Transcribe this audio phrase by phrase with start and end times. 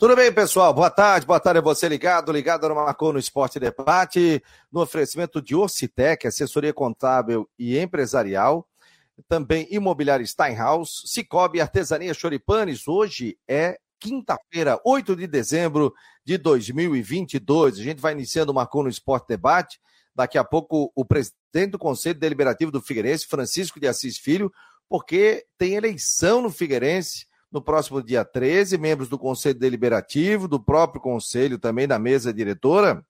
[0.00, 0.72] Tudo bem, pessoal?
[0.72, 4.40] Boa tarde, boa tarde a você ligado, ligado no Marcou no Esporte Debate,
[4.70, 8.64] no oferecimento de Orcitec, assessoria contábil e empresarial,
[9.26, 15.92] também imobiliário Steinhaus, Cicobi Artesania Choripanes, hoje é quinta-feira, 8 de dezembro
[16.24, 19.80] de 2022, a gente vai iniciando o Marcou no Esporte Debate,
[20.14, 24.52] daqui a pouco o presidente do Conselho Deliberativo do Figueirense, Francisco de Assis Filho,
[24.88, 31.00] porque tem eleição no Figueirense, no próximo dia 13, membros do Conselho Deliberativo, do próprio
[31.00, 33.04] Conselho, também da mesa diretora.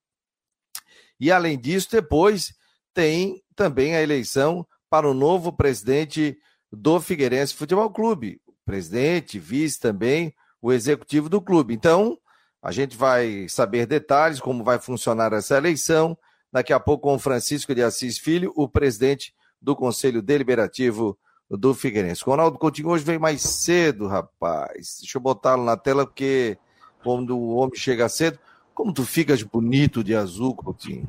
[1.19, 2.55] E, além disso, depois
[2.95, 6.39] tem também a eleição para o novo presidente
[6.73, 8.41] do Figueirense Futebol Clube.
[8.65, 11.75] Presidente, vice também, o executivo do clube.
[11.75, 12.19] Então,
[12.63, 16.17] a gente vai saber detalhes, como vai funcionar essa eleição.
[16.53, 21.19] Daqui a pouco com o Francisco de Assis Filho, o presidente do Conselho Deliberativo
[21.51, 22.23] do Figueirense.
[22.25, 24.99] Ronaldo Coutinho hoje veio mais cedo, rapaz.
[25.01, 26.59] Deixa eu botá-lo na tela, porque
[27.03, 28.39] quando o homem chega cedo,
[28.75, 31.07] como tu ficas bonito de azul, Coutinho.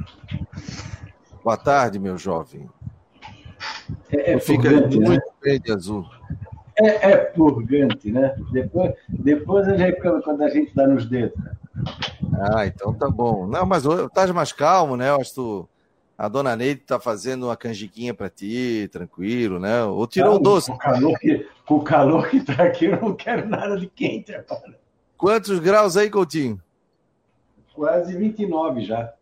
[1.43, 2.69] Boa tarde, meu jovem.
[4.11, 4.81] É, é fica né?
[4.81, 5.19] muito né?
[5.41, 6.05] bem de azul.
[6.77, 8.33] É, é, purgante, né?
[8.51, 11.37] Depois, depois a gente, quando a gente dá nos dedos.
[11.43, 11.51] Né?
[12.55, 13.45] Ah, então tá bom.
[13.45, 15.09] Não, mas estás mais calmo, né?
[15.09, 15.69] Eu acho que tu
[16.19, 19.85] a dona Neide tá fazendo uma canjiquinha para ti, tranquilo, né?
[19.85, 20.69] Ou tirou o doce.
[20.69, 23.87] Com o, calor que, com o calor que tá aqui, eu não quero nada de
[23.87, 24.77] quente agora.
[25.15, 26.61] Quantos graus aí, Coutinho?
[27.73, 29.13] Quase 29 já.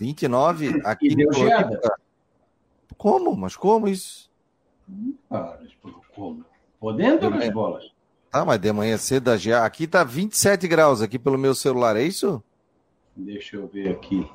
[0.00, 0.80] 29?
[0.86, 1.78] Aqui e deu geada.
[2.96, 3.36] Como?
[3.36, 4.30] Mas como isso?
[5.30, 5.58] Ah,
[6.14, 6.42] como?
[6.80, 7.92] Podendo as bolas?
[8.30, 9.66] Tá, mas de manhã cedo a geada.
[9.66, 12.42] Aqui tá 27 graus aqui pelo meu celular, é isso?
[13.14, 14.26] Deixa eu ver aqui.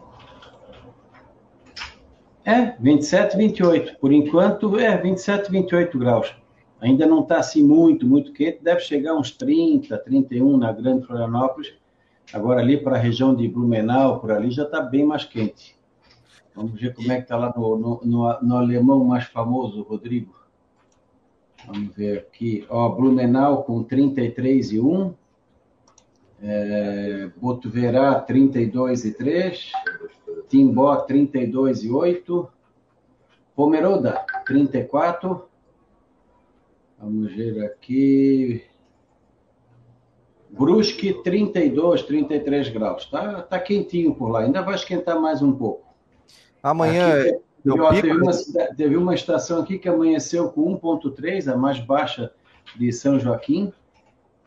[2.46, 3.98] É, 27, 28.
[4.00, 6.36] Por enquanto, é 27, 28 graus.
[6.82, 8.64] Ainda não está assim muito, muito quente.
[8.64, 11.74] Deve chegar uns 30, 31 na Grande Florianópolis.
[12.32, 15.76] Agora, ali para a região de Blumenau, por ali, já está bem mais quente.
[16.56, 20.36] Vamos ver como é que está lá no, no, no, no, alemão mais famoso, Rodrigo.
[21.66, 22.66] Vamos ver aqui.
[22.70, 25.14] Ó, Blumenau com 33 e 1.
[26.42, 29.72] É, Botuverá, 32 e 3.
[30.50, 32.50] Timbó 32 e 8.
[33.56, 35.48] Pomeroda 34.
[36.98, 38.64] Vamos ver aqui.
[40.50, 43.06] Brusque 32, 33 graus.
[43.06, 44.42] Tá, tá quentinho por lá.
[44.42, 45.88] Ainda vai esquentar mais um pouco.
[46.64, 47.22] Amanhã.
[47.22, 47.40] Aqui,
[47.70, 48.32] ó, teve, uma,
[48.76, 52.34] teve uma estação aqui que amanheceu com 1,3, a mais baixa
[52.76, 53.72] de São Joaquim,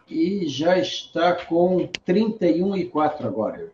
[0.08, 3.70] e já está com 31,4 agora.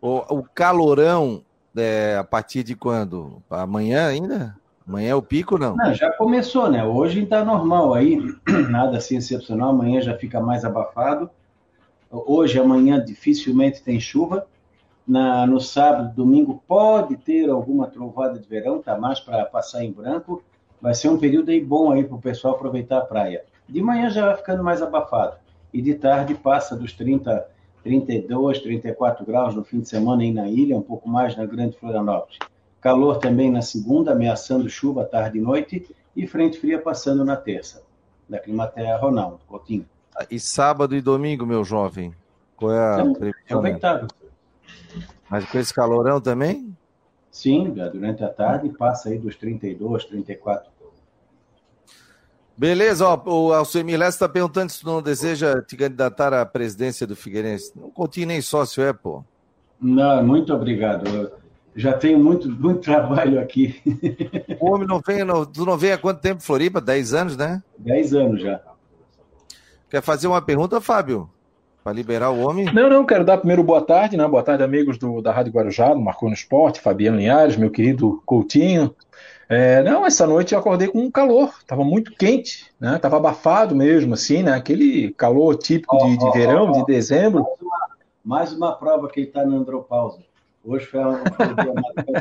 [0.00, 1.42] O, o calorão
[1.76, 3.42] é, a partir de quando?
[3.50, 4.56] Amanhã ainda?
[4.86, 5.74] Amanhã é o pico, não?
[5.74, 6.84] Não, já começou, né?
[6.84, 8.18] Hoje está normal aí,
[8.70, 9.70] nada assim excepcional.
[9.70, 11.28] Amanhã já fica mais abafado.
[12.10, 14.46] Hoje, amanhã, dificilmente tem chuva.
[15.06, 19.92] Na, no sábado, domingo, pode ter alguma trovada de verão, tá mais para passar em
[19.92, 20.42] branco.
[20.80, 23.44] Vai ser um período aí bom aí para o pessoal aproveitar a praia.
[23.68, 25.36] De manhã já vai ficando mais abafado.
[25.72, 27.46] E de tarde passa dos 30
[27.86, 31.76] 32, 34 graus no fim de semana aí na ilha, um pouco mais na Grande
[31.78, 32.36] Florianópolis.
[32.80, 37.84] Calor também na segunda, ameaçando chuva tarde e noite, e frente fria passando na terça.
[38.28, 39.86] Da Climaterra, Ronaldo Coutinho.
[40.28, 42.12] E sábado e domingo, meu jovem?
[42.56, 43.32] Qual é a previsão?
[43.44, 44.08] Aproveitável.
[45.30, 46.76] Mas com esse calorão também?
[47.30, 50.68] Sim, durante a tarde passa aí dos 32, 34
[52.56, 57.06] Beleza, ó, o Alcemir Lessa está perguntando se tu não deseja te candidatar à presidência
[57.06, 57.72] do Figueirense.
[57.76, 59.22] Não continue nem sócio é, pô.
[59.80, 61.06] Não, muito obrigado.
[61.06, 61.32] Eu
[61.74, 63.80] já tenho muito, muito trabalho aqui.
[64.58, 66.80] O homem não vem, não, tu não vem há quanto tempo, Floripa?
[66.80, 67.62] Dez anos, né?
[67.76, 68.58] Dez anos já.
[69.90, 71.28] Quer fazer uma pergunta, Fábio?
[71.84, 72.64] Para liberar o homem?
[72.72, 74.26] Não, não, quero dar primeiro boa tarde, né?
[74.26, 78.22] Boa tarde, amigos do, da Rádio Guarujá, do Marcou no Esporte, Fabiano Linhares, meu querido
[78.24, 78.94] Coutinho,
[79.48, 82.98] é, não, essa noite eu acordei com um calor, estava muito quente, né?
[82.98, 84.52] Tava abafado mesmo, assim, né?
[84.52, 87.44] Aquele calor típico de, de verão, de dezembro.
[87.44, 87.88] Mais uma,
[88.24, 90.18] mais uma prova que ele está na andropausa.
[90.64, 91.22] Hoje foi a,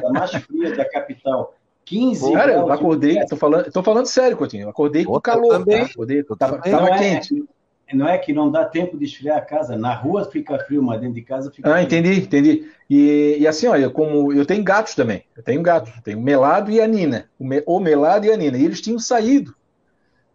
[0.06, 1.56] a mais fria da capital.
[1.86, 4.64] 15 Cara, eu acordei, tô falando, tô falando sério, Coutinho.
[4.64, 5.80] Eu acordei com calor, também.
[5.80, 5.86] Tá?
[5.86, 7.44] Acordei, tava, tava é, quente.
[7.94, 9.78] Não é que não dá tempo de esfriar a casa.
[9.78, 11.70] Na rua fica frio, mas dentro de casa fica.
[11.70, 11.86] Ah, frio.
[11.86, 12.72] entendi, entendi.
[12.90, 15.24] E, e, assim, olha, como eu tenho gatos também.
[15.38, 15.94] Eu tenho gatos.
[16.04, 17.30] Tenho Melado e a Nina.
[17.38, 18.58] O, me, o Melado e a Nina.
[18.58, 19.54] E eles tinham saído.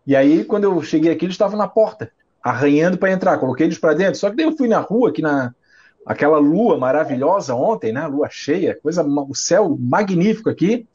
[0.07, 2.11] E aí, quando eu cheguei aqui, eles estavam na porta,
[2.43, 3.39] arranhando para entrar.
[3.39, 4.19] Coloquei eles para dentro.
[4.19, 5.53] Só que daí eu fui na rua, aqui na.
[6.07, 8.07] Aquela lua maravilhosa ontem, né?
[8.07, 10.87] Lua cheia, coisa, o céu magnífico aqui.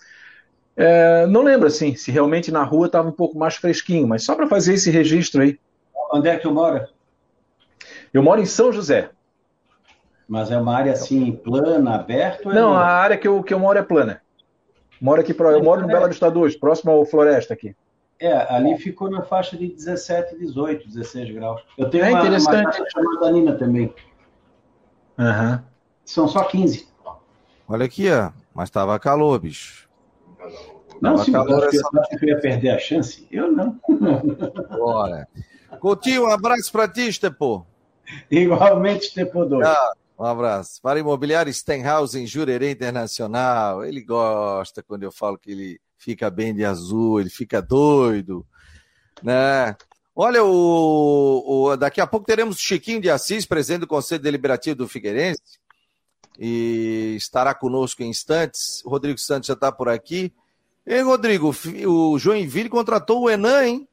[0.75, 4.35] É, não lembro assim se realmente na rua estava um pouco mais fresquinho, mas só
[4.35, 5.59] para fazer esse registro aí.
[6.11, 6.89] Onde é que tu mora?
[8.13, 9.09] Eu moro em São José.
[10.27, 12.51] Mas é uma área assim, plana, aberta?
[12.51, 14.21] Não, é a área que eu, que eu moro é plana.
[14.99, 17.75] Moro aqui, eu moro no Bela Vista 2, próximo ao Floresta aqui.
[18.19, 21.61] É, ali ficou na faixa de 17, 18, 16 graus.
[21.77, 22.79] Eu tenho é uma, interessante.
[22.79, 23.93] uma chamada Nina também.
[25.17, 25.59] Uhum.
[26.05, 26.87] São só 15.
[27.67, 28.31] Olha aqui, ó.
[28.53, 29.89] Mas tava calor, bicho.
[31.01, 31.77] Não, se calor essa...
[31.77, 33.27] eu, eu ia perder a chance.
[33.29, 33.77] Eu não.
[34.77, 35.27] Bora.
[35.79, 37.65] Coutinho, um abraço para ti, Estepô.
[38.29, 39.65] Igualmente, Estepô 2.
[39.65, 40.81] Ah, um abraço.
[40.81, 43.83] Para Imobiliário Stenhouse em Jurerê Internacional.
[43.83, 48.45] Ele gosta quando eu falo que ele fica bem de azul, ele fica doido,
[49.23, 49.75] né?
[50.15, 54.75] Olha, o, o, daqui a pouco teremos o Chiquinho de Assis, presidente do Conselho Deliberativo
[54.77, 55.41] do Figueirense,
[56.39, 58.81] e estará conosco em instantes.
[58.85, 60.31] O Rodrigo Santos já está por aqui.
[60.85, 61.53] E Rodrigo,
[61.87, 63.87] o Joinville contratou o Enan, hein?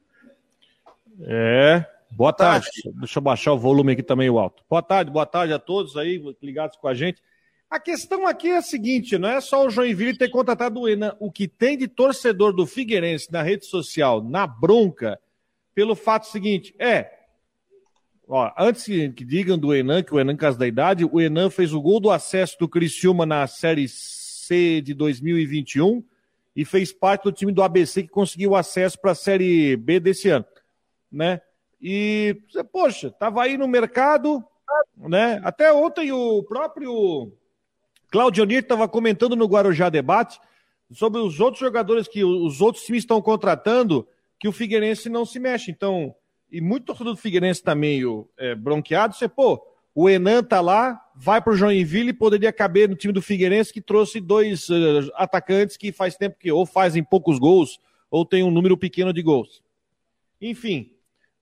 [1.21, 2.67] É, boa tarde.
[2.83, 2.99] tarde.
[2.99, 4.63] Deixa eu baixar o volume aqui também, o alto.
[4.69, 7.21] Boa tarde, boa tarde a todos aí ligados com a gente.
[7.69, 11.15] A questão aqui é a seguinte: não é só o Joinville ter contratado o Enan.
[11.19, 15.19] O que tem de torcedor do Figueirense na rede social, na bronca,
[15.73, 17.09] pelo fato seguinte: é.
[18.27, 21.73] Ó, antes que, digam do Enan, que o Enan, caso da idade, o Enan fez
[21.73, 26.03] o gol do acesso do Criciúma na Série C de 2021
[26.55, 30.29] e fez parte do time do ABC que conseguiu acesso para a Série B desse
[30.29, 30.45] ano,
[31.13, 31.39] né?
[31.79, 32.37] E,
[32.71, 34.43] poxa, tava aí no mercado,
[34.97, 35.39] né?
[35.43, 37.31] Até ontem o próprio
[38.09, 40.39] Claudio Nir estava comentando no Guarujá Debate
[40.91, 44.07] sobre os outros jogadores que os outros times estão contratando,
[44.39, 45.71] que o Figueirense não se mexe.
[45.71, 46.15] Então,
[46.51, 49.15] e muito torcedor do Figueirense está meio é, bronqueado.
[49.15, 49.61] Você, pô,
[49.95, 53.73] o Enan tá lá, vai para o Joinville e poderia caber no time do Figueirense
[53.73, 58.43] que trouxe dois uh, atacantes que faz tempo que ou fazem poucos gols ou tem
[58.43, 59.63] um número pequeno de gols.
[60.41, 60.91] Enfim,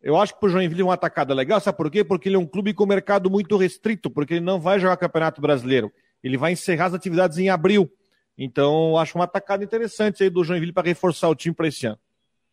[0.03, 2.03] eu acho que para o Joinville é uma atacada legal, sabe por quê?
[2.03, 5.39] Porque ele é um clube com mercado muito restrito, porque ele não vai jogar Campeonato
[5.42, 5.92] Brasileiro.
[6.24, 7.92] Ele vai encerrar as atividades em abril.
[8.38, 12.00] Então, acho uma atacada interessante aí do Joinville para reforçar o time para esse ano.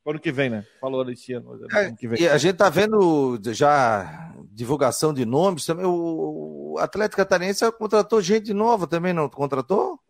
[0.04, 0.64] Ano que vem, né?
[0.80, 1.52] Falou esse ano.
[1.70, 2.20] ano que vem.
[2.20, 5.84] E a gente tá vendo já divulgação de nomes também.
[5.86, 10.00] O Atlético Catarinense contratou gente nova também, não contratou?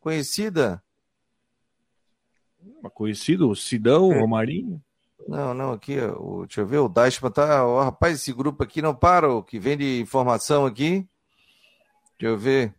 [0.00, 0.82] Conhecida?
[2.92, 3.48] Conhecido?
[3.48, 4.20] O Sidão, é.
[4.20, 4.82] Romarinho?
[5.26, 7.66] Não, não, aqui, o, deixa eu ver, o Dashman tá.
[7.66, 11.06] Oh, rapaz, esse grupo aqui não para, o que vem de informação aqui.
[12.18, 12.74] Deixa eu ver.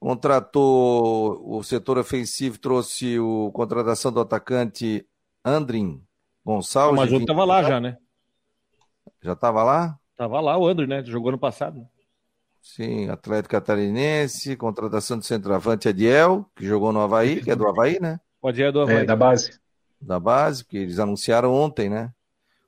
[0.00, 5.06] Contratou o setor ofensivo, trouxe o contratação do atacante
[5.44, 6.02] Andrin
[6.44, 6.98] Gonçalves.
[6.98, 7.96] Mas o outro estava lá já, né?
[9.22, 9.98] Já estava lá?
[10.12, 11.04] Estava lá o Andrin, né?
[11.04, 11.86] Jogou no passado.
[12.60, 17.98] Sim, Atlético Catarinense, contratação do centroavante Adiel, que jogou no Havaí, que é do Havaí,
[18.00, 18.20] né?
[18.42, 18.96] O Adiel é do Havaí.
[18.96, 19.58] É, da base.
[20.00, 22.12] Da base, que eles anunciaram ontem, né?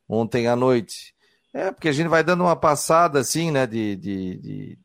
[0.09, 1.15] Ontem à noite.
[1.53, 4.79] É, porque a gente vai dando uma passada, assim, né, de, de, de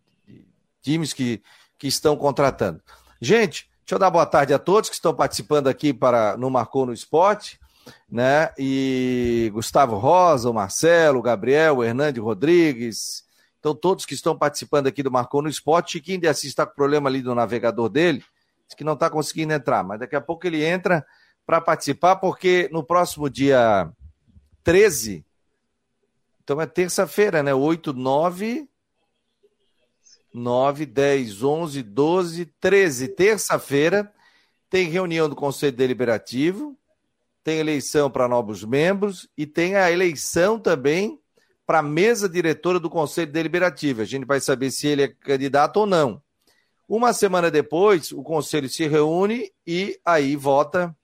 [0.82, 1.42] times que,
[1.78, 2.82] que estão contratando.
[3.22, 6.86] Gente, deixa eu dar boa tarde a todos que estão participando aqui para no Marcou
[6.86, 7.60] no Esporte,
[8.10, 8.50] né?
[8.58, 13.24] E Gustavo Rosa, o Marcelo, o Gabriel, o Hernande Rodrigues.
[13.60, 15.94] Então, todos que estão participando aqui do Marcou no Esporte.
[15.94, 18.24] Chiquinho de Assis está com problema ali no navegador dele,
[18.78, 21.06] que não está conseguindo entrar, mas daqui a pouco ele entra
[21.46, 23.90] para participar, porque no próximo dia
[24.64, 25.26] 13,
[26.44, 27.54] então é terça-feira, né?
[27.54, 28.68] 8, 9
[30.36, 33.08] 9, 10, 11, 12, 13.
[33.08, 34.12] Terça-feira
[34.70, 36.78] tem reunião do Conselho Deliberativo,
[37.42, 41.18] tem eleição para novos membros e tem a eleição também
[41.66, 44.02] para a mesa diretora do Conselho Deliberativo.
[44.02, 46.22] A gente vai saber se ele é candidato ou não.
[46.88, 50.96] Uma semana depois, o conselho se reúne e aí vota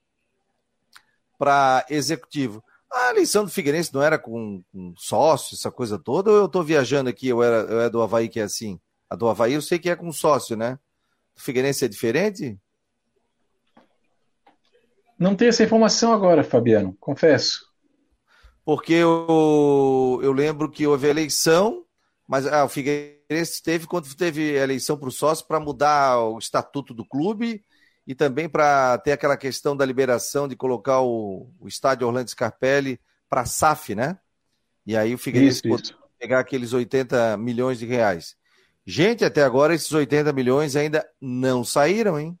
[1.42, 2.62] para executivo.
[2.88, 6.62] A eleição do Figueirense não era com, com sócio, essa coisa toda, ou eu estou
[6.62, 8.78] viajando aqui, eu era, eu é do Havaí que é assim?
[9.10, 10.78] A do Havaí eu sei que é com sócio, né?
[11.36, 12.56] O Figueirense é diferente?
[15.18, 17.66] Não tenho essa informação agora, Fabiano, confesso.
[18.64, 21.84] Porque eu, eu lembro que houve eleição,
[22.24, 26.94] mas ah, o Figueirense teve quando teve eleição para o sócio para mudar o estatuto
[26.94, 27.64] do clube
[28.06, 33.00] e também para ter aquela questão da liberação de colocar o, o estádio Orlando Scarpelli
[33.28, 34.18] para a SAF, né?
[34.84, 35.98] E aí o Figueirense isso, isso.
[36.18, 38.36] pegar aqueles 80 milhões de reais.
[38.84, 42.38] Gente, até agora esses 80 milhões ainda não saíram, hein?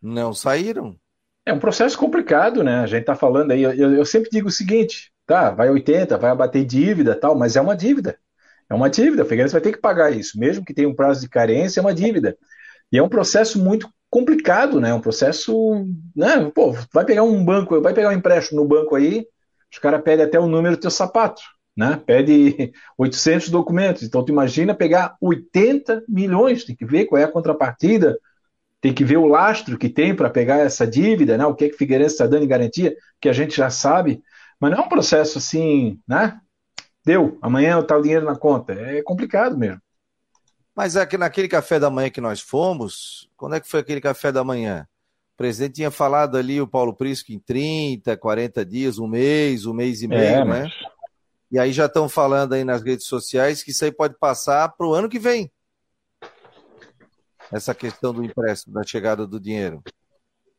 [0.00, 0.98] Não saíram.
[1.46, 2.80] É um processo complicado, né?
[2.80, 3.62] A gente tá falando aí.
[3.62, 7.60] Eu, eu, sempre digo o seguinte: tá, vai 80, vai abater dívida tal, mas é
[7.60, 8.18] uma dívida.
[8.68, 9.22] É uma dívida.
[9.22, 11.82] O Figueirense vai ter que pagar isso, mesmo que tenha um prazo de carência, é
[11.82, 12.36] uma dívida.
[12.92, 14.92] E é um processo muito complicado, né?
[14.94, 16.50] Um processo, né?
[16.54, 19.26] Pô, vai pegar um banco, vai pegar um empréstimo no banco aí,
[19.72, 21.42] os caras pedem até o número do teu sapato.
[21.76, 22.00] né?
[22.06, 24.02] Pede 800 documentos.
[24.02, 28.18] Então, tu imagina pegar 80 milhões, tem que ver qual é a contrapartida,
[28.80, 31.46] tem que ver o lastro que tem para pegar essa dívida, né?
[31.46, 34.22] O que é que Figueirense está dando em garantia, que a gente já sabe,
[34.60, 36.40] mas não é um processo assim, né?
[37.04, 38.74] Deu, amanhã está o dinheiro na conta.
[38.74, 39.81] É complicado mesmo.
[40.74, 44.00] Mas é que naquele café da manhã que nós fomos, quando é que foi aquele
[44.00, 44.86] café da manhã?
[45.34, 49.74] O presidente tinha falado ali, o Paulo Prisco, em 30, 40 dias, um mês, um
[49.74, 50.44] mês e meio, é, né?
[50.44, 50.72] Mas...
[51.50, 54.86] E aí já estão falando aí nas redes sociais que isso aí pode passar para
[54.86, 55.52] o ano que vem.
[57.50, 59.82] Essa questão do empréstimo, da chegada do dinheiro.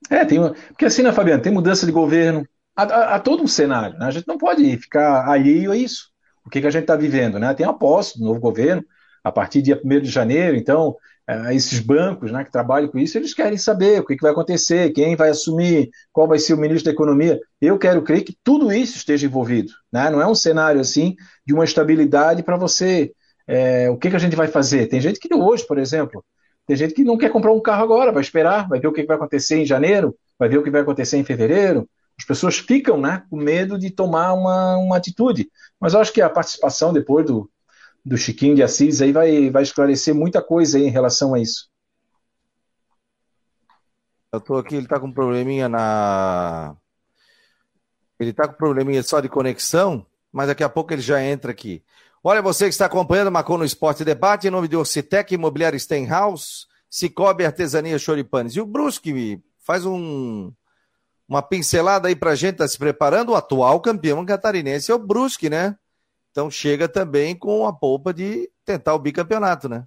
[0.10, 3.48] É, tem porque assim, né, Fabiano, tem mudança de governo, há, há, há todo um
[3.48, 4.06] cenário, né?
[4.06, 6.12] A gente não pode ficar alheio a isso.
[6.46, 7.54] O que, que a gente está vivendo, né?
[7.56, 8.86] Tem a posse do novo governo,
[9.24, 10.96] a partir dia 1 de janeiro, então
[11.28, 14.92] é, esses bancos né, que trabalham com isso, eles querem saber o que, vai acontecer,
[14.92, 17.40] quem vai assumir, qual vai ser o ministro da Economia.
[17.62, 19.72] Eu quero crer que tudo isso esteja envolvido.
[19.92, 20.10] Né?
[20.10, 21.16] Não é um cenário assim
[21.46, 23.14] de uma estabilidade para você.
[23.48, 24.88] É, o que, que a gente vai fazer?
[24.88, 26.24] Tem gente que hoje, por exemplo,
[26.66, 29.04] tem gente que não quer comprar um carro agora, vai esperar, vai ver o que
[29.04, 31.88] vai acontecer em janeiro, vai ver o que vai acontecer em fevereiro.
[32.18, 35.50] As pessoas ficam né, com medo de tomar uma, uma atitude.
[35.80, 37.50] Mas eu acho que a participação depois do,
[38.04, 41.70] do Chiquinho de Assis aí vai, vai esclarecer muita coisa aí em relação a isso.
[44.32, 46.76] Eu tô aqui, ele tá com um probleminha na.
[48.20, 51.52] Ele tá com um probleminha só de conexão, mas daqui a pouco ele já entra
[51.52, 51.84] aqui.
[52.24, 56.66] Olha, você que está acompanhando Macon no Esporte Debate, em nome de Orcitec, Imobiliário Stenhouse,
[56.90, 58.56] Cicobi Artesania Choripanes.
[58.56, 60.52] E o Brusque faz um,
[61.28, 63.34] uma pincelada aí pra gente, tá se preparando.
[63.34, 65.78] O atual campeão catarinense é o Brusque, né?
[66.34, 69.86] Então chega também com a polpa de tentar o bicampeonato, né?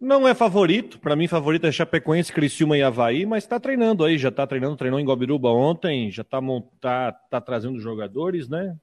[0.00, 4.18] Não é favorito, para mim favorito é Chapecoense, Criciúma e Havaí, mas está treinando aí,
[4.18, 6.40] já está treinando, treinou em Gobiruba ontem, já está
[6.80, 8.76] tá, tá trazendo jogadores, né?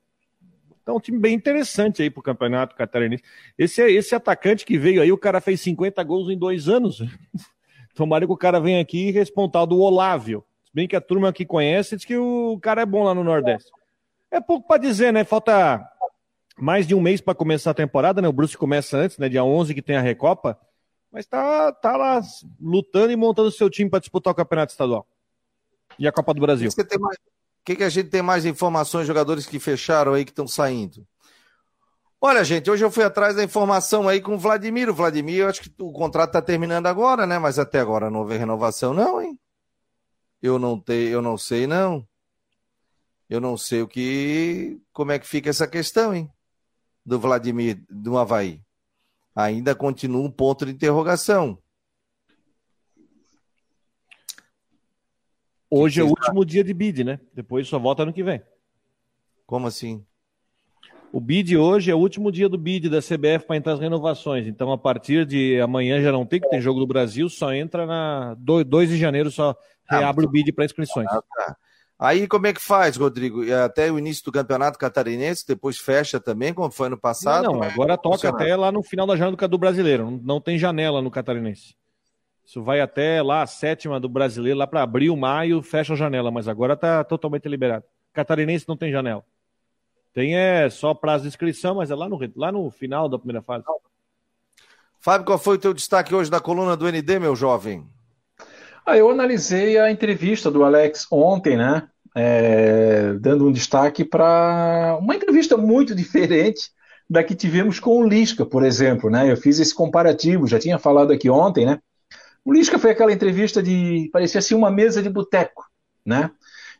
[0.81, 3.23] Então, um time bem interessante aí pro Campeonato Catarinense.
[3.57, 7.01] Esse, esse atacante que veio aí, o cara fez 50 gols em dois anos.
[7.95, 10.45] Tomara que o cara venha aqui e responda do Olávio.
[10.63, 13.23] Se bem que a turma que conhece diz que o cara é bom lá no
[13.23, 13.71] Nordeste.
[14.29, 15.23] É pouco para dizer, né?
[15.23, 15.79] Falta
[16.59, 18.27] mais de um mês para começar a temporada, né?
[18.27, 19.29] O Bruce começa antes, né?
[19.29, 20.57] Dia 11 que tem a Recopa,
[21.11, 22.21] mas tá, tá lá
[22.59, 25.07] lutando e montando seu time para disputar o Campeonato Estadual
[25.97, 26.69] e a Copa do Brasil.
[26.69, 26.85] O que,
[27.63, 31.05] que, que a gente tem mais informações, jogadores que fecharam aí, que estão saindo?
[32.21, 34.89] Olha, gente, hoje eu fui atrás da informação aí com o Vladimir.
[34.89, 37.37] O Vladimir, eu acho que o contrato está terminando agora, né?
[37.37, 39.39] Mas até agora não houve renovação, não, hein?
[40.41, 42.07] Eu não, te, eu não sei, não.
[43.29, 44.79] Eu não sei o que.
[44.91, 46.29] Como é que fica essa questão, hein?
[47.05, 48.61] Do Vladimir do Havaí?
[49.35, 51.57] Ainda continua um ponto de interrogação.
[55.69, 57.19] Hoje é o último dia de bid, né?
[57.33, 58.41] Depois só volta ano que vem.
[59.45, 60.05] Como assim?
[61.11, 64.47] O bid hoje é o último dia do bid da CBF para entrar as renovações.
[64.47, 67.85] Então, a partir de amanhã já não tem, que tem jogo do Brasil, só entra
[67.85, 69.55] na 2 de janeiro, só
[69.87, 71.07] ah, reabre ah, o bid para inscrições.
[71.09, 71.57] Ah, tá.
[71.97, 73.41] Aí como é que faz, Rodrigo?
[73.53, 77.45] Até o início do campeonato catarinense, depois fecha também, como foi no passado?
[77.45, 80.19] Não, não agora toca até lá no final da janela do brasileiro.
[80.21, 81.75] Não tem janela no catarinense.
[82.45, 86.29] Isso vai até lá a sétima do brasileiro, lá para abril, maio, fecha a janela,
[86.29, 87.85] mas agora está totalmente liberado.
[88.13, 89.23] Catarinense não tem janela.
[90.13, 93.41] Tem é só prazo de inscrição, mas é lá no, lá no final da primeira
[93.41, 93.65] fase.
[94.99, 97.87] Fábio, qual foi o teu destaque hoje da coluna do ND, meu jovem?
[98.85, 101.87] Ah, eu analisei a entrevista do Alex ontem, né?
[102.15, 106.69] É, dando um destaque para uma entrevista muito diferente
[107.09, 109.31] da que tivemos com o Lisca, por exemplo, né?
[109.31, 111.79] Eu fiz esse comparativo, já tinha falado aqui ontem, né?
[112.43, 115.65] O Lisca foi aquela entrevista de parecia assim uma mesa de boteco,
[116.05, 116.31] né?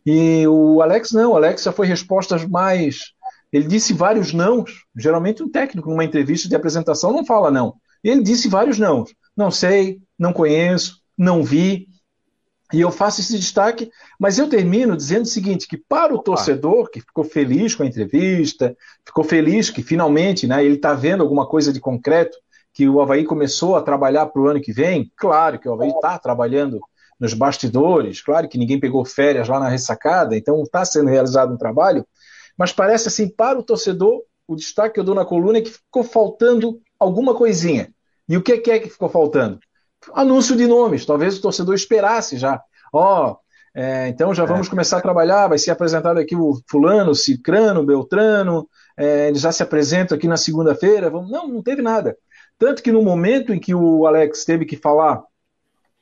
[0.06, 3.16] E o Alex não, o Alex já foi respostas mais
[3.56, 4.84] ele disse vários nãos.
[4.94, 7.76] Geralmente um técnico numa entrevista de apresentação não fala não.
[8.04, 9.16] Ele disse vários nãos.
[9.36, 11.88] Não sei, não conheço, não vi.
[12.76, 13.90] E eu faço esse destaque,
[14.20, 17.86] mas eu termino dizendo o seguinte: que para o torcedor que ficou feliz com a
[17.86, 22.38] entrevista, ficou feliz que finalmente né, ele está vendo alguma coisa de concreto,
[22.74, 25.88] que o Havaí começou a trabalhar para o ano que vem, claro que o Havaí
[25.88, 26.82] está trabalhando
[27.18, 31.58] nos bastidores, claro que ninguém pegou férias lá na ressacada, então está sendo realizado um
[31.58, 32.06] trabalho,
[32.58, 35.72] mas parece assim, para o torcedor, o destaque que eu dou na coluna é que
[35.72, 37.88] ficou faltando alguma coisinha.
[38.28, 39.60] E o que é que ficou faltando?
[40.14, 41.06] Anúncio de nomes.
[41.06, 42.62] Talvez o torcedor esperasse já.
[42.94, 43.38] Ó, oh,
[43.74, 44.70] é, então já vamos é.
[44.70, 45.48] começar a trabalhar.
[45.48, 48.70] Vai ser apresentado aqui o Fulano, Cicrano, Beltrano.
[48.98, 51.10] É, ele já se apresenta aqui na segunda-feira.
[51.10, 52.18] Não, não teve nada.
[52.58, 55.22] Tanto que no momento em que o Alex teve que falar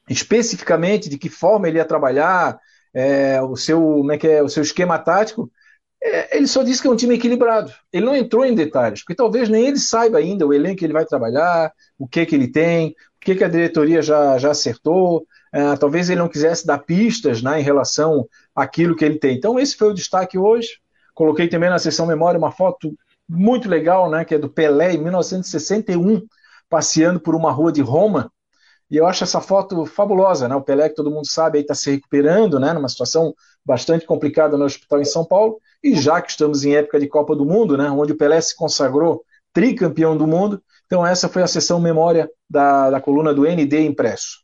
[0.09, 2.59] especificamente de que forma ele ia trabalhar,
[2.93, 5.51] é, o seu, como é que é, o seu esquema tático,
[6.05, 7.71] É, ele só disse que é um time equilibrado.
[7.91, 10.93] Ele não entrou em detalhes, porque talvez nem ele saiba ainda o elenco que ele
[10.93, 15.25] vai trabalhar, o que que ele tem, o que que a diretoria já, já acertou.
[15.53, 19.37] É, talvez ele não quisesse dar pistas né, em relação àquilo que ele tem.
[19.37, 20.79] Então, esse foi o destaque hoje.
[21.13, 22.93] Coloquei também na sessão memória uma foto
[23.29, 26.21] muito legal, né, que é do Pelé em 1961,
[26.69, 28.31] passeando por uma rua de Roma.
[28.91, 30.55] E eu acho essa foto fabulosa, né?
[30.55, 32.73] O Pelé, que todo mundo sabe, está se recuperando, né?
[32.73, 33.33] Numa situação
[33.65, 35.59] bastante complicada no hospital em São Paulo.
[35.83, 37.89] E já que estamos em época de Copa do Mundo, né?
[37.89, 40.61] Onde o Pelé se consagrou tricampeão do mundo.
[40.85, 44.43] Então, essa foi a sessão memória da, da coluna do ND impresso.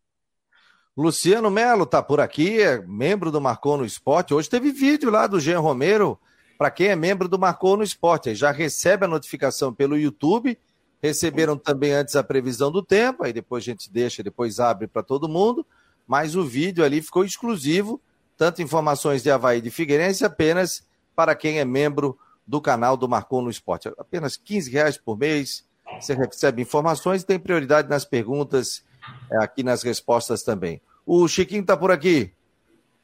[0.95, 4.33] Luciano Melo está por aqui, é membro do Marcou no Esporte.
[4.33, 6.19] Hoje teve vídeo lá do Jean Romero
[6.57, 8.35] para quem é membro do Marcou no Esporte.
[8.35, 10.59] Já recebe a notificação pelo YouTube.
[11.01, 15.01] Receberam também antes a previsão do tempo, aí depois a gente deixa, depois abre para
[15.01, 15.65] todo mundo.
[16.05, 18.01] Mas o vídeo ali ficou exclusivo,
[18.35, 20.83] tanto informações de Havaí de Figueirense, apenas
[21.15, 23.89] para quem é membro do canal do Marcou no Esporte.
[23.97, 25.63] Apenas 15 reais por mês.
[25.99, 28.83] Você recebe informações e tem prioridade nas perguntas,
[29.31, 30.81] é, aqui nas respostas também.
[31.05, 32.31] O Chiquinho está por aqui.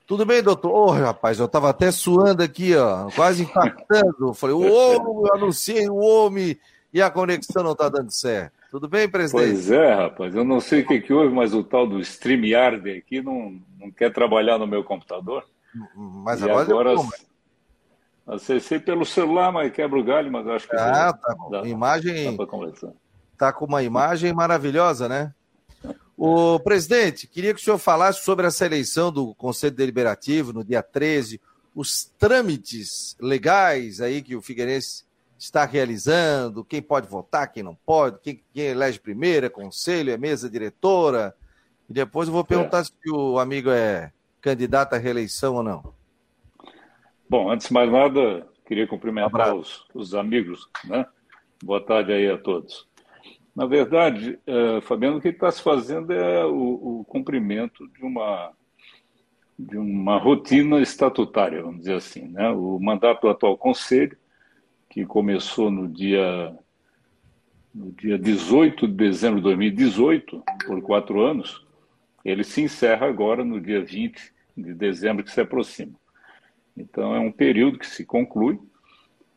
[0.08, 0.72] Tudo bem, doutor?
[0.72, 4.34] Ô, oh, rapaz, eu tava até suando aqui, ó, quase impactando.
[4.36, 6.58] Falei, ô, anunciei o homem
[6.94, 8.54] e a conexão não tá dando certo.
[8.70, 9.52] Tudo bem, presidente?
[9.52, 10.36] Pois é, rapaz.
[10.36, 13.90] Eu não sei o que, que houve, mas o tal do StreamYard aqui não, não
[13.90, 15.44] quer trabalhar no meu computador.
[15.96, 16.96] Mas e agora, agora
[18.26, 20.76] acessei pelo celular, mas quebra o galho, mas acho que.
[20.76, 21.50] Ah, tá bom.
[21.50, 22.36] Dá, imagem.
[22.36, 22.48] Dá
[23.38, 25.34] tá com uma imagem maravilhosa, né?
[26.18, 30.82] O presidente, queria que o senhor falasse sobre essa eleição do Conselho Deliberativo no dia
[30.82, 31.42] 13,
[31.76, 35.04] os trâmites legais aí que o Figueirense
[35.38, 40.18] está realizando, quem pode votar, quem não pode, quem, quem elege primeiro, é conselho, é
[40.18, 41.36] mesa diretora.
[41.90, 42.84] E depois eu vou perguntar é.
[42.86, 45.94] se o amigo é candidato à reeleição ou não.
[47.38, 51.06] Bom, antes de mais nada, queria cumprimentar os, os amigos, né?
[51.62, 52.88] Boa tarde aí a todos.
[53.54, 58.54] Na verdade, é, Fabiano, o que está se fazendo é o, o, cumprimento de uma,
[59.60, 62.26] de uma rotina estatutária, vamos dizer assim.
[62.30, 62.50] Né?
[62.52, 64.18] O mandato do atual Conselho,
[64.90, 66.58] que começou no dia,
[67.74, 71.68] no dia 18 de dezembro de 2018, por quatro anos,
[72.24, 76.00] ele se encerra agora no dia 20 de dezembro, que se aproxima.
[76.76, 78.60] Então, é um período que se conclui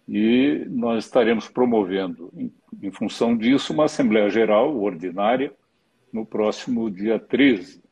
[0.09, 5.53] e nós estaremos promovendo, em, em função disso, uma Assembleia Geral ordinária
[6.13, 7.83] no próximo dia 13,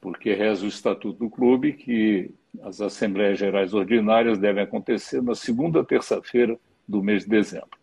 [0.00, 2.30] porque reza o Estatuto do Clube que
[2.62, 7.78] as Assembleias Gerais Ordinárias devem acontecer na segunda terça-feira do mês de dezembro.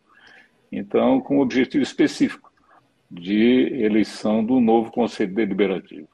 [0.72, 2.52] Então, com o objetivo específico
[3.10, 6.08] de eleição do novo Conselho Deliberativo.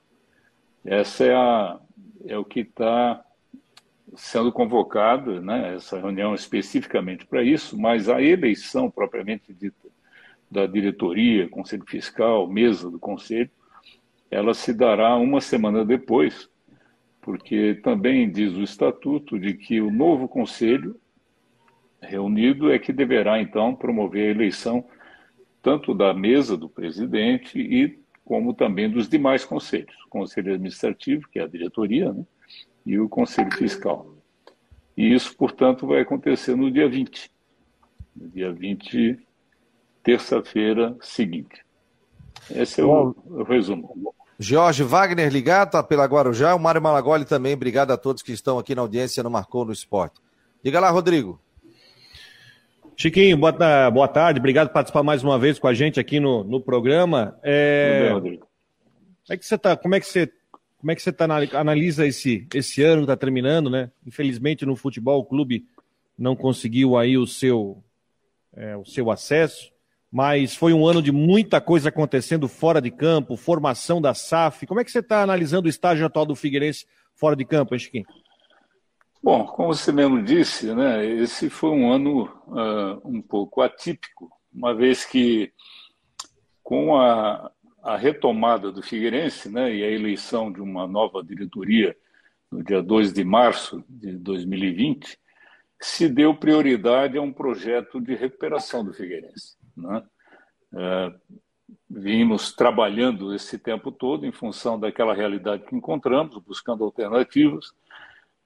[0.84, 1.80] Essa é, a,
[2.26, 3.24] é o que está
[4.16, 9.88] sendo convocado, né, essa reunião especificamente para isso, mas a eleição propriamente dita
[10.50, 13.50] da diretoria, conselho fiscal, mesa do conselho,
[14.32, 16.50] ela se dará uma semana depois,
[17.22, 21.00] porque também diz o estatuto de que o novo conselho
[22.02, 24.86] reunido é que deverá então promover a eleição
[25.62, 31.44] tanto da mesa do presidente e como também dos demais conselhos, conselho administrativo, que é
[31.44, 32.26] a diretoria, né?
[32.88, 34.08] E o Conselho Fiscal.
[34.96, 37.30] E isso, portanto, vai acontecer no dia 20,
[38.16, 39.20] no dia 20,
[40.02, 41.64] terça-feira seguinte.
[42.50, 44.16] Esse é o, o, resumo.
[44.40, 46.56] Jorge Wagner ligado, tá pela Guarujá.
[46.56, 47.54] O Mário Malagoli também.
[47.54, 50.22] Obrigado a todos que estão aqui na audiência no Marcou no Esporte.
[50.64, 51.42] Diga lá, Rodrigo.
[52.96, 54.40] Chiquinho, boa, boa tarde.
[54.40, 57.38] Obrigado por participar mais uma vez com a gente aqui no, no programa.
[57.44, 58.04] É...
[58.04, 58.48] Bem, Rodrigo.
[59.28, 59.76] Como é que você tá?
[59.76, 60.32] Como é que você
[60.80, 63.92] como é que você tá, analisa esse, esse ano que está terminando, né?
[64.06, 65.66] Infelizmente no futebol o clube
[66.18, 67.84] não conseguiu aí o seu,
[68.56, 69.72] é, o seu acesso,
[70.12, 74.66] mas foi um ano de muita coisa acontecendo fora de campo, formação da SAF.
[74.66, 77.80] Como é que você está analisando o estágio atual do Figueirense fora de campo, hein,
[77.80, 78.06] Chiquinho?
[79.22, 84.74] Bom, como você mesmo disse, né, esse foi um ano uh, um pouco atípico, uma
[84.74, 85.52] vez que
[86.64, 91.96] com a, a retomada do Figueirense né, e a eleição de uma nova diretoria
[92.52, 95.18] no dia 2 de março de 2020,
[95.80, 99.58] se deu prioridade a um projeto de recuperação do Figueirense.
[99.76, 100.04] Né?
[100.74, 101.14] É,
[101.90, 107.74] vimos trabalhando esse tempo todo em função daquela realidade que encontramos, buscando alternativas.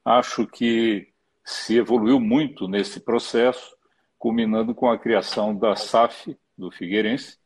[0.04, 1.08] Acho que
[1.44, 3.76] se evoluiu muito nesse processo,
[4.18, 7.38] culminando com a criação da SAF do Figueirense,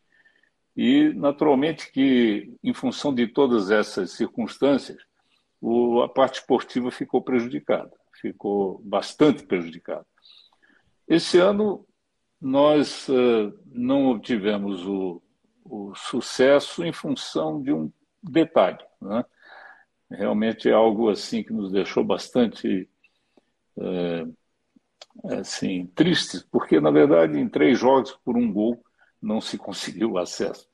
[0.77, 4.99] e, naturalmente, que, em função de todas essas circunstâncias,
[5.61, 10.07] o, a parte esportiva ficou prejudicada, ficou bastante prejudicada.
[11.09, 11.87] Esse ano
[12.41, 15.23] nós uh, não obtivemos o,
[15.65, 17.91] o, sucesso em função de um
[18.23, 18.85] detalhe.
[19.01, 19.25] Né?
[20.11, 22.87] Realmente é algo assim que nos deixou bastante
[23.79, 24.37] uh,
[25.25, 28.85] assim tristes, porque na verdade em três jogos por um gol
[29.27, 30.69] não se conseguiu acesso.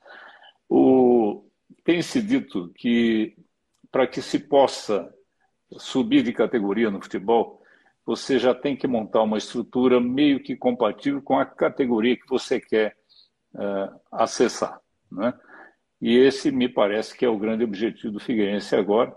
[0.69, 1.45] O,
[1.85, 3.35] tem-se dito que
[3.91, 5.13] para que se possa
[5.73, 7.63] subir de categoria no futebol,
[8.05, 12.61] você já tem que montar uma estrutura meio que compatível com a categoria que você
[12.61, 12.97] quer
[13.55, 14.81] uh, acessar.
[15.11, 15.33] Né?
[16.01, 19.15] E esse me parece que é o grande objetivo do Figueirense agora,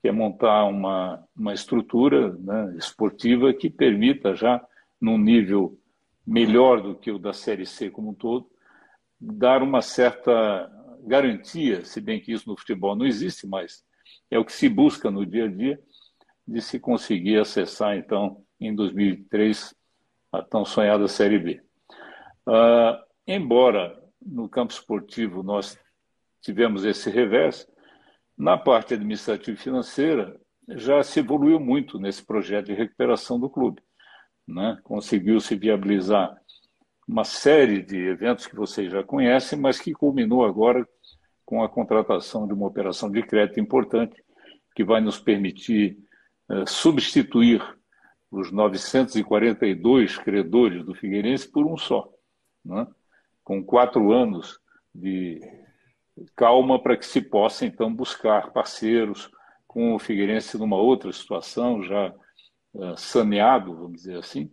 [0.00, 4.64] que é montar uma, uma estrutura né, esportiva que permita já,
[5.00, 5.78] num nível
[6.24, 8.51] melhor do que o da Série C como um todo,
[9.24, 10.68] dar uma certa
[11.04, 13.84] garantia, se bem que isso no futebol não existe, mas
[14.28, 15.80] é o que se busca no dia a dia,
[16.46, 19.74] de se conseguir acessar, então, em 2003,
[20.32, 21.62] a tão sonhada Série B.
[22.48, 25.78] Uh, embora no campo esportivo nós
[26.40, 27.68] tivemos esse revés,
[28.36, 33.80] na parte administrativa e financeira já se evoluiu muito nesse projeto de recuperação do clube.
[34.48, 34.78] Né?
[34.82, 36.40] Conseguiu-se viabilizar
[37.06, 40.86] uma série de eventos que vocês já conhecem, mas que culminou agora
[41.44, 44.22] com a contratação de uma operação de crédito importante
[44.74, 45.98] que vai nos permitir
[46.48, 47.62] uh, substituir
[48.30, 52.10] os 942 credores do Figueirense por um só,
[52.64, 52.86] né?
[53.44, 54.58] com quatro anos
[54.94, 55.40] de
[56.34, 59.30] calma para que se possa então buscar parceiros
[59.66, 62.14] com o Figueirense numa outra situação já
[62.74, 64.50] uh, saneado, vamos dizer assim,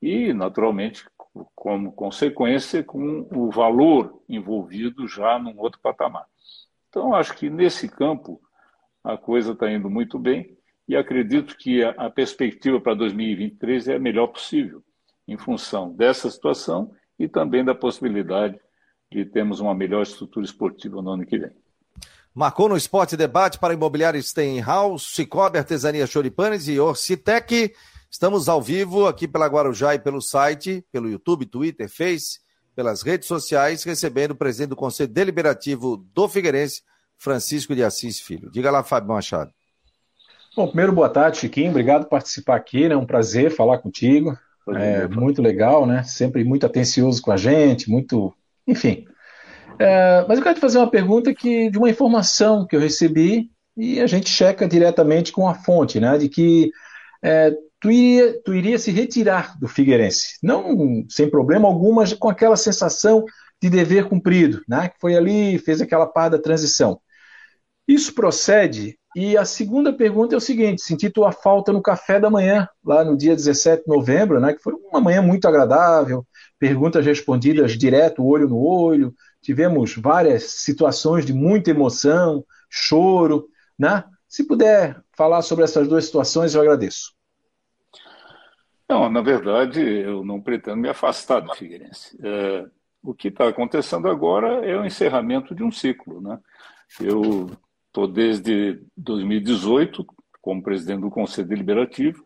[0.00, 1.04] e naturalmente
[1.54, 6.26] como consequência com o valor envolvido já num outro patamar.
[6.88, 8.40] Então, acho que nesse campo
[9.04, 10.56] a coisa está indo muito bem
[10.88, 14.82] e acredito que a, perspectiva para 2023 é a melhor possível,
[15.26, 18.58] em função dessa situação e também da possibilidade
[19.10, 21.52] de termos uma melhor estrutura esportiva no ano que vem.
[22.34, 27.74] Marcou no Esporte Debate para Imobiliário Steinhaus, Cicobi Artesania Choripanes e Orcitec.
[28.10, 32.40] Estamos ao vivo aqui pela Guarujá e pelo site, pelo YouTube, Twitter, Face,
[32.74, 36.82] pelas redes sociais, recebendo o presidente do Conselho Deliberativo do Figueirense,
[37.16, 38.50] Francisco de Assis Filho.
[38.50, 39.52] Diga lá, Fábio Machado.
[40.56, 41.70] Bom, primeiro, boa tarde, Chiquinho.
[41.70, 42.94] Obrigado por participar aqui, né?
[42.94, 44.36] É um prazer falar contigo.
[44.74, 46.02] É muito legal, né?
[46.02, 48.34] Sempre muito atencioso com a gente, muito.
[48.66, 49.04] Enfim.
[49.78, 53.50] É, mas eu quero te fazer uma pergunta que, de uma informação que eu recebi
[53.76, 56.18] e a gente checa diretamente com a fonte, né?
[56.18, 56.72] De que
[57.22, 60.38] é, tu iria, tu iria se retirar do Figueirense.
[60.42, 63.24] Não sem problema algum, mas com aquela sensação
[63.62, 64.88] de dever cumprido, né?
[64.88, 67.00] Que foi ali, fez aquela parte da transição.
[67.88, 68.98] Isso procede.
[69.16, 73.04] E a segunda pergunta é o seguinte: senti tua falta no café da manhã, lá
[73.04, 74.54] no dia 17 de novembro, né?
[74.54, 76.24] Que foi uma manhã muito agradável,
[76.58, 79.14] perguntas respondidas direto, olho no olho.
[79.42, 84.04] Tivemos várias situações de muita emoção, choro, né?
[84.28, 87.19] Se puder falar sobre essas duas situações, eu agradeço.
[88.90, 92.18] Não, na verdade, eu não pretendo me afastar do Figueirense.
[92.20, 92.66] É,
[93.00, 96.20] o que está acontecendo agora é o encerramento de um ciclo.
[96.20, 96.36] Né?
[97.00, 97.48] Eu
[97.86, 100.04] estou desde 2018
[100.42, 102.24] como presidente do Conselho Deliberativo,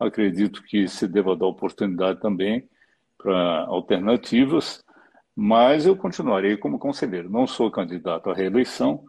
[0.00, 2.66] acredito que se deva dar oportunidade também
[3.18, 4.82] para alternativas,
[5.34, 7.28] mas eu continuarei como conselheiro.
[7.28, 9.04] Não sou candidato à reeleição,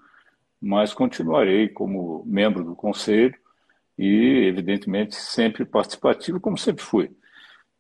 [0.62, 3.40] mas continuarei como membro do Conselho
[3.98, 7.12] e, evidentemente, sempre participativo, como sempre fui.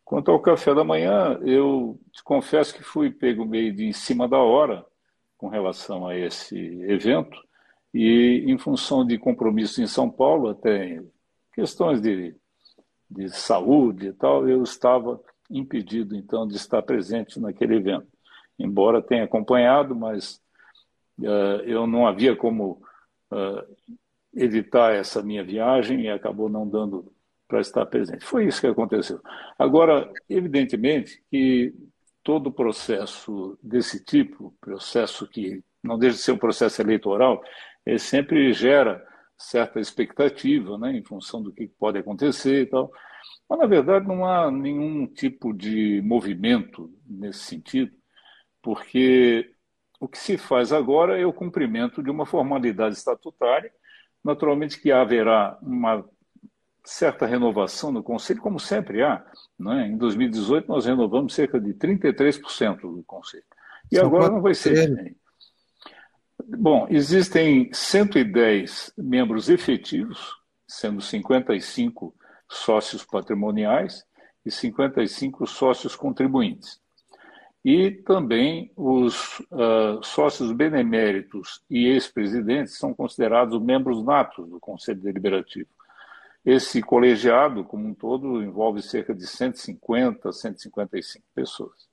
[0.03, 4.27] Quanto ao café da manhã, eu te confesso que fui pego meio de em cima
[4.27, 4.86] da hora
[5.38, 7.38] com relação a esse evento
[7.93, 11.03] e, em função de compromissos em São Paulo, até
[11.53, 12.36] questões de,
[13.10, 18.08] de saúde e tal, eu estava impedido, então, de estar presente naquele evento.
[18.60, 20.41] Embora tenha acompanhado, mas
[21.19, 22.82] uh, eu não havia como
[23.32, 23.97] uh,
[24.38, 27.12] evitar essa minha viagem e acabou não dando
[27.47, 28.23] para estar presente.
[28.23, 29.19] Foi isso que aconteceu.
[29.58, 31.73] Agora, evidentemente que
[32.23, 37.41] todo processo desse tipo, processo que não deixa de ser um processo eleitoral,
[37.86, 39.04] ele sempre gera
[39.38, 42.91] certa expectativa, né, em função do que pode acontecer e tal.
[43.50, 47.91] Mas, na verdade, não há nenhum tipo de movimento nesse sentido,
[48.62, 49.50] porque
[50.00, 53.71] o que se faz agora é o cumprimento de uma formalidade estatutária
[54.27, 56.03] Naturalmente que haverá uma
[56.83, 59.25] certa renovação no Conselho, como sempre há.
[59.57, 59.87] Né?
[59.87, 63.45] Em 2018, nós renovamos cerca de 33% do Conselho.
[63.89, 65.15] E São agora não vai ser diferente.
[66.45, 70.35] Bom, existem 110 membros efetivos,
[70.67, 72.13] sendo 55
[72.49, 74.05] sócios patrimoniais,
[74.45, 76.81] e 55 sócios contribuintes.
[77.63, 85.67] E também os uh, sócios beneméritos e ex-presidentes são considerados membros natos do Conselho Deliberativo.
[86.45, 91.87] Esse colegiado, como um todo, envolve cerca de 150, 155 pessoas.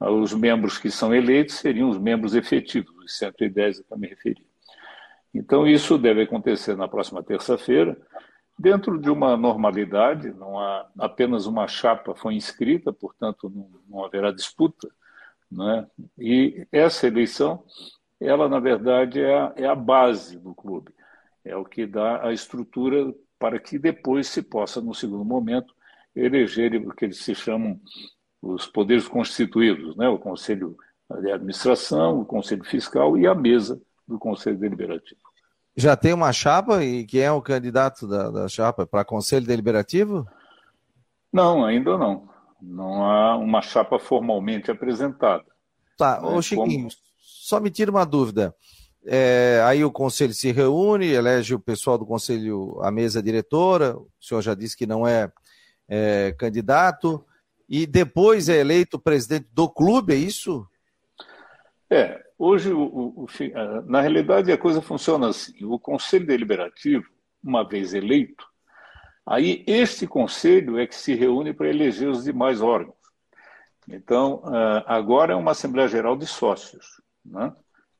[0.00, 3.98] Uh, os membros que são eleitos seriam os membros efetivos, os 110 a que eu
[3.98, 4.46] me referi.
[5.34, 7.96] Então, isso deve acontecer na próxima terça-feira,
[8.58, 14.32] dentro de uma normalidade, não há apenas uma chapa foi inscrita, portanto não, não haverá
[14.32, 14.88] disputa,
[15.50, 15.86] né?
[16.18, 17.62] E essa eleição,
[18.20, 20.92] ela na verdade é a, é a base do clube,
[21.44, 25.72] é o que dá a estrutura para que depois se possa, no segundo momento,
[26.14, 27.80] eleger o que eles se chamam
[28.42, 30.08] os poderes constituídos, né?
[30.08, 30.76] O conselho
[31.20, 35.27] de administração, o conselho fiscal e a mesa do conselho deliberativo.
[35.78, 40.26] Já tem uma chapa e quem é o candidato da, da chapa para Conselho Deliberativo?
[41.32, 42.28] Não, ainda não.
[42.60, 45.44] Não há uma chapa formalmente apresentada.
[45.96, 46.26] Tá, né?
[46.30, 46.90] ô Chiquinho, Como...
[47.16, 48.52] só me tira uma dúvida.
[49.06, 54.08] É, aí o conselho se reúne, elege o pessoal do conselho, a mesa diretora, o
[54.20, 55.30] senhor já disse que não é,
[55.88, 57.24] é candidato,
[57.68, 60.66] e depois é eleito o presidente do clube, é isso?
[61.88, 63.26] É, Hoje, o, o,
[63.86, 67.04] na realidade, a coisa funciona assim: o Conselho Deliberativo,
[67.42, 68.46] uma vez eleito,
[69.26, 72.96] aí este Conselho é que se reúne para eleger os demais órgãos.
[73.88, 74.42] Então,
[74.86, 77.52] agora é uma Assembleia Geral de Sócios, né,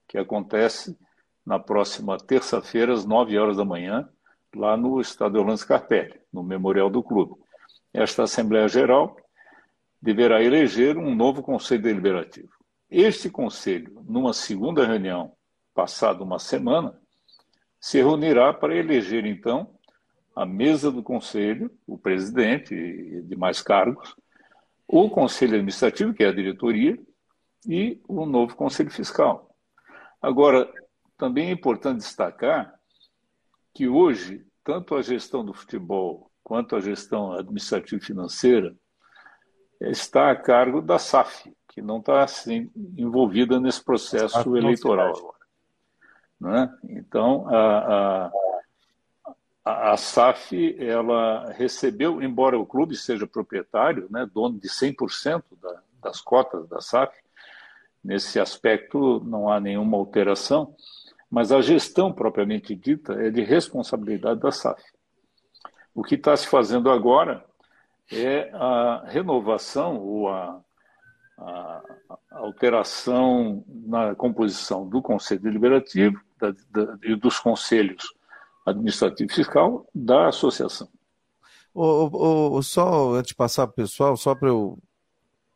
[0.07, 0.97] que acontece
[1.45, 4.09] na próxima terça-feira, às 9 horas da manhã,
[4.55, 7.35] lá no Estádio Orlando Scarpelli, no Memorial do Clube.
[7.93, 9.17] Esta Assembleia Geral
[10.01, 12.58] deverá eleger um novo Conselho Deliberativo.
[12.91, 15.35] Este conselho, numa segunda reunião,
[15.75, 16.99] passada uma semana,
[17.81, 19.79] se reunirá para eleger, então,
[20.35, 24.15] a mesa do conselho, o presidente e demais cargos,
[24.87, 26.99] o conselho administrativo, que é a diretoria,
[27.67, 29.55] e o novo conselho fiscal.
[30.23, 30.73] Agora,
[31.17, 32.75] também é importante destacar
[33.75, 38.75] que hoje, tanto a gestão do futebol quanto a gestão administrativa financeira
[39.81, 45.39] está a cargo da SAF, que não está assim, envolvida nesse processo eleitoral agora.
[46.41, 46.79] Né?
[46.89, 48.33] Então, a,
[49.65, 55.83] a, a, SAF ela recebeu, embora o clube seja proprietário, né, dono de 100% da,
[56.03, 57.17] das cotas da SAF,
[58.03, 60.75] nesse aspecto não há nenhuma alteração,
[61.31, 64.83] mas a gestão propriamente dita é de responsabilidade da SAF.
[65.95, 67.45] O que está se fazendo agora
[68.11, 70.61] é a renovação ou a
[71.39, 71.83] a,
[72.33, 78.13] alteração na composição do Conselho Deliberativo da, da, e dos conselhos
[78.67, 80.89] administrativo e fiscal da associação.
[81.75, 84.79] O, o, só antes de passar para o pessoal, só para eu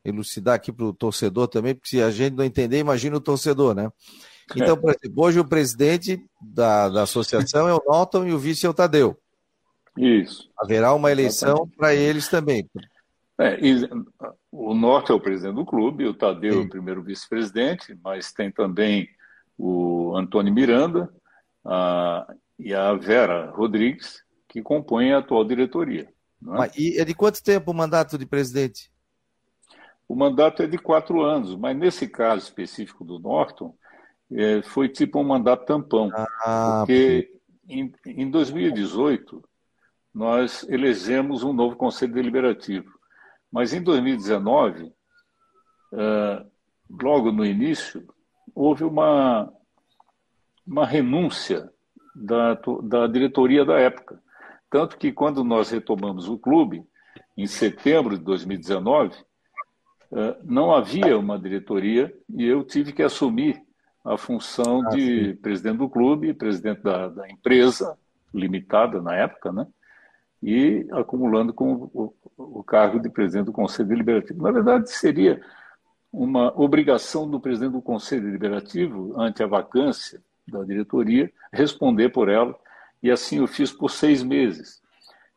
[0.05, 3.75] elucidar aqui para o torcedor também, porque se a gente não entender, imagina o torcedor,
[3.75, 3.91] né?
[4.55, 8.67] Então, por exemplo, hoje o presidente da, da associação é o Norton e o vice
[8.67, 9.17] é o Tadeu.
[9.97, 10.51] Isso.
[10.59, 12.69] Haverá uma eleição para eles também.
[13.39, 13.89] É, e,
[14.53, 18.53] o Norte é o presidente do clube, o Tadeu é o primeiro vice-presidente, mas tem
[18.53, 19.09] também
[19.57, 21.11] o Antônio Miranda
[21.65, 26.03] a, e a Vera Rodrigues, que compõem a atual diretoria.
[26.03, 26.13] É?
[26.39, 28.93] Mas, e é de quanto tempo o mandato de presidente?
[30.07, 33.75] O mandato é de quatro anos, mas nesse caso específico do Norton,
[34.31, 36.11] é, foi tipo um mandato tampão.
[36.45, 37.33] Ah, porque
[37.67, 39.43] em, em 2018,
[40.13, 43.01] nós elegemos um novo Conselho Deliberativo.
[43.53, 46.51] Mas em 2019, uh,
[47.03, 48.09] logo no início,
[48.55, 49.53] houve uma,
[50.67, 51.71] uma renúncia
[52.15, 54.23] da, da diretoria da época.
[54.71, 56.83] Tanto que quando nós retomamos o clube,
[57.37, 59.15] em setembro de 2019,
[60.11, 63.63] uh, não havia uma diretoria e eu tive que assumir
[64.03, 65.37] a função ah, de sim.
[65.37, 67.97] presidente do clube, presidente da, da empresa
[68.35, 69.67] limitada na época, né?
[70.43, 72.13] e acumulando com
[72.59, 74.43] o, cargo de presidente do Conselho Deliberativo.
[74.43, 75.41] Na verdade, seria
[76.13, 82.55] uma obrigação do presidente do Conselho Deliberativo, ante a vacância da diretoria, responder por ela,
[83.03, 84.83] e assim eu fiz por seis meses.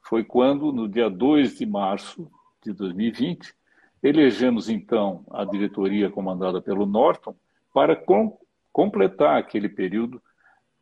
[0.02, 2.30] Foi quando, no dia 2 de março
[2.64, 3.54] de 2020,
[4.04, 7.36] elegemos então a diretoria comandada pelo Norton
[7.74, 8.38] para com,
[8.72, 10.22] completar aquele período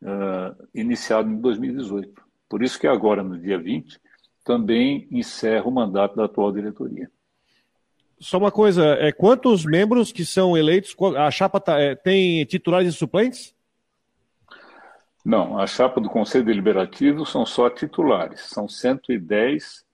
[0.02, 2.22] uh, iniciado em 2018.
[2.48, 3.98] Por isso que agora, no dia 20,
[4.44, 7.10] também encerra o mandato da atual diretoria.
[8.20, 10.94] Só uma coisa, é, quantos membros que são eleitos?
[11.16, 13.54] A chapa tá, é, tem titulares e suplentes?
[15.24, 19.84] Não, a chapa do Conselho Deliberativo são só titulares, são 110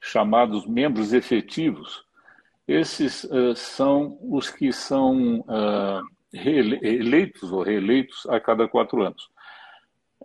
[0.00, 2.04] chamados membros efetivos.
[2.66, 9.28] Esses uh, são os que são uh, eleitos ou reeleitos a cada quatro anos.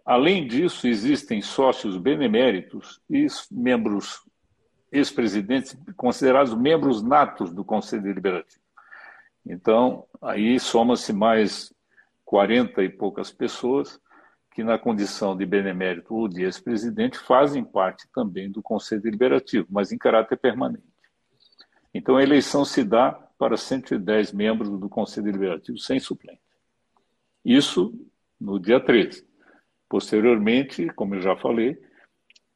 [0.05, 4.21] Além disso, existem sócios beneméritos e membros
[4.91, 8.61] ex-presidentes considerados membros natos do Conselho Deliberativo.
[9.45, 11.73] Então, aí soma-se mais
[12.25, 13.99] 40 e poucas pessoas
[14.51, 19.91] que, na condição de benemérito ou de ex-presidente, fazem parte também do Conselho Deliberativo, mas
[19.91, 20.83] em caráter permanente.
[21.93, 26.41] Então, a eleição se dá para 110 membros do Conselho Deliberativo sem suplente.
[27.43, 27.93] Isso
[28.39, 29.25] no dia 13.
[29.93, 31.77] Posteriormente, como eu já falei,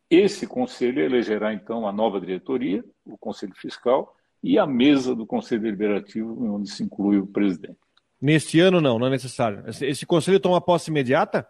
[0.09, 5.61] esse conselho elegerá então a nova diretoria, o Conselho Fiscal e a mesa do Conselho
[5.61, 7.77] Deliberativo, onde se inclui o presidente.
[8.19, 9.63] Neste ano, não, não é necessário.
[9.67, 11.47] Esse conselho toma posse imediata?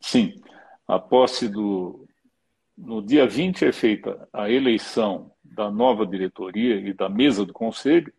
[0.00, 0.40] Sim.
[0.88, 2.08] A posse do.
[2.74, 8.10] No dia 20 é feita a eleição da nova diretoria e da mesa do conselho,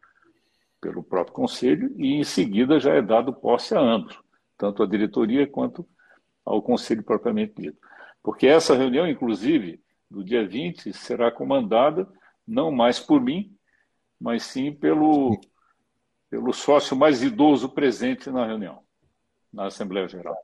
[0.80, 4.16] pelo próprio conselho, e em seguida já é dado posse a ambos,
[4.56, 5.84] tanto a diretoria quanto
[6.46, 7.78] ao conselho propriamente dito.
[8.22, 12.08] Porque essa reunião, inclusive, do dia 20, será comandada
[12.48, 13.56] não mais por mim,
[14.20, 15.40] mas sim pelo,
[16.30, 18.80] pelo sócio mais idoso presente na reunião,
[19.52, 20.38] na Assembleia Geral.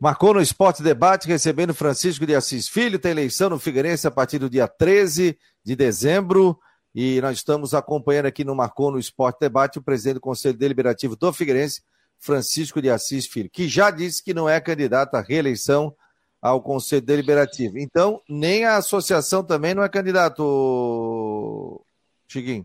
[0.00, 2.98] Marcou no Esporte Debate, recebendo Francisco de Assis Filho.
[2.98, 6.58] Tem eleição no Figueirense a partir do dia 13 de dezembro.
[6.92, 11.14] E nós estamos acompanhando aqui no Marcou no Esporte Debate o presidente do Conselho Deliberativo
[11.14, 11.82] do Figueirense,
[12.22, 15.92] Francisco de Assis Filho, que já disse que não é candidato à reeleição
[16.40, 17.78] ao Conselho Deliberativo.
[17.78, 21.84] Então, nem a associação também não é candidato,
[22.28, 22.64] Chiquinho.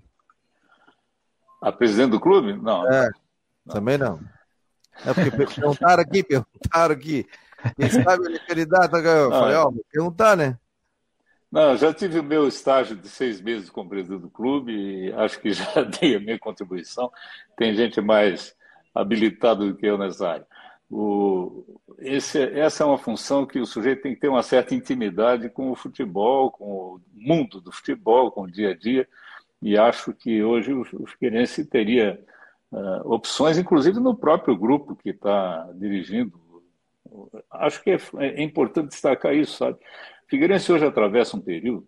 [1.59, 2.53] A presidente do clube?
[2.53, 2.87] Não.
[2.87, 3.09] É,
[3.65, 3.73] não.
[3.73, 4.19] também não.
[5.03, 7.27] É porque perguntaram aqui, perguntaram aqui.
[7.75, 8.95] Quem sabe ele é candidato?
[8.95, 10.55] Eu falei, ó, vou perguntar, né?
[11.51, 15.39] Não, já tive o meu estágio de seis meses como presidente do clube e acho
[15.39, 17.11] que já dei a minha contribuição.
[17.55, 18.55] Tem gente mais
[18.99, 20.47] habilitada do que eu nessa área.
[20.89, 25.49] O, esse, essa é uma função que o sujeito tem que ter uma certa intimidade
[25.49, 29.07] com o futebol, com o mundo do futebol, com o dia a dia,
[29.61, 32.23] e acho que hoje o, o Figueirense teria
[32.71, 36.39] uh, opções, inclusive no próprio grupo que está dirigindo.
[37.49, 39.77] Acho que é, é, importante destacar isso, sabe?
[40.27, 41.87] Figueirense hoje atravessa um período,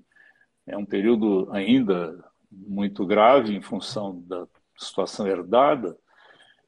[0.65, 2.17] é um período ainda
[2.51, 5.95] muito grave em função da situação herdada,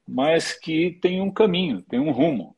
[0.08, 2.56] mas que tem um caminho, tem um rumo.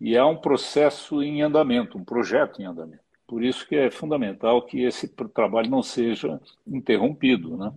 [0.00, 3.02] E é um processo em andamento, um projeto em andamento.
[3.26, 7.56] Por isso que é fundamental que esse trabalho não seja interrompido.
[7.56, 7.72] Né?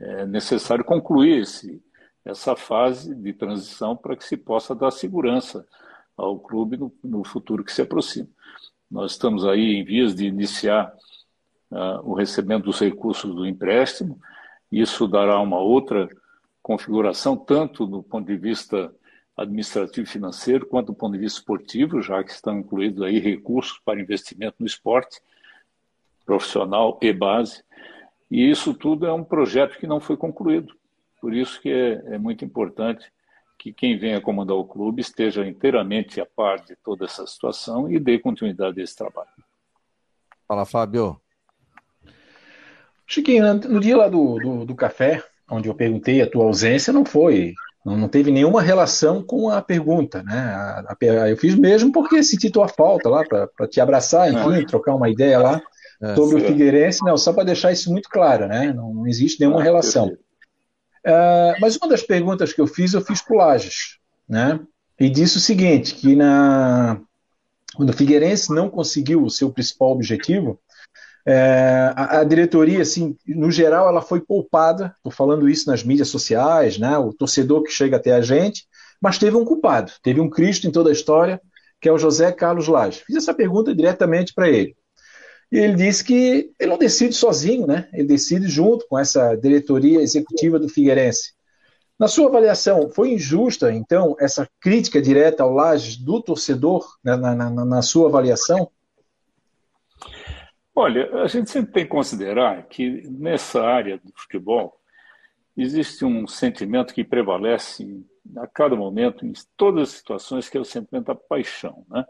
[0.00, 1.82] É necessário concluir esse,
[2.24, 5.66] essa fase de transição para que se possa dar segurança
[6.16, 8.28] ao clube no, no futuro que se aproxima.
[8.90, 10.92] Nós estamos aí em vias de iniciar
[11.70, 14.20] uh, o recebimento dos recursos do empréstimo.
[14.70, 16.08] Isso dará uma outra
[16.62, 18.94] configuração, tanto do ponto de vista
[19.36, 23.80] administrativo e financeiro, quanto do ponto de vista esportivo, já que estão incluídos aí recursos
[23.84, 25.20] para investimento no esporte,
[26.26, 27.64] profissional e base.
[28.30, 30.74] E isso tudo é um projeto que não foi concluído.
[31.20, 33.10] Por isso que é, é muito importante
[33.58, 37.98] que quem venha comandar o clube esteja inteiramente a par de toda essa situação e
[37.98, 39.28] dê continuidade a esse trabalho.
[40.48, 41.20] Fala, Fábio.
[43.06, 47.04] Chiquinho, no dia lá do, do, do café, onde eu perguntei a tua ausência, não
[47.04, 50.38] foi, não, não teve nenhuma relação com a pergunta, né?
[50.38, 54.66] A, a, eu fiz mesmo porque senti tua falta lá para te abraçar, enfim, é.
[54.66, 55.62] trocar uma ideia lá
[56.02, 56.44] é, sobre sim.
[56.44, 58.72] o Figueirense, não, só para deixar isso muito claro, né?
[58.72, 60.08] Não, não existe nenhuma ah, relação.
[60.08, 64.60] Uh, mas uma das perguntas que eu fiz, eu fiz Lages, né?
[64.98, 67.00] E disse o seguinte, que na
[67.74, 70.60] quando o Figueirense não conseguiu o seu principal objetivo,
[71.26, 76.08] é, a, a, diretoria, assim, no geral, ela foi poupada, estou falando isso nas mídias
[76.08, 78.66] sociais, né, o torcedor que chega até a gente,
[79.00, 81.40] mas teve um culpado, teve um Cristo em toda a história,
[81.80, 83.02] que é o José Carlos Lage.
[83.06, 84.76] Fiz essa pergunta diretamente para ele.
[85.50, 87.88] E ele disse que ele não decide sozinho, né?
[87.92, 91.32] Ele decide junto com essa diretoria executiva do Figueirense.
[91.98, 97.34] Na sua avaliação, foi injusta, então, essa crítica direta ao Lages do torcedor, né, na,
[97.34, 98.70] na, na sua avaliação?
[100.82, 104.80] Olha, a gente sempre tem que considerar que nessa área do futebol
[105.54, 108.02] existe um sentimento que prevalece
[108.38, 111.84] a cada momento, em todas as situações, que é o sentimento da paixão.
[111.86, 112.02] Né?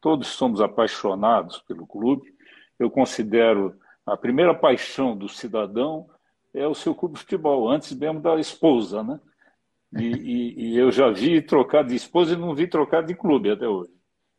[0.00, 2.34] Todos somos apaixonados pelo clube.
[2.78, 6.08] Eu considero a primeira paixão do cidadão
[6.54, 9.20] é o seu clube de futebol, antes mesmo da esposa, né?
[9.94, 13.50] E, e, e eu já vi trocar de esposa e não vi trocar de clube
[13.50, 13.92] até hoje.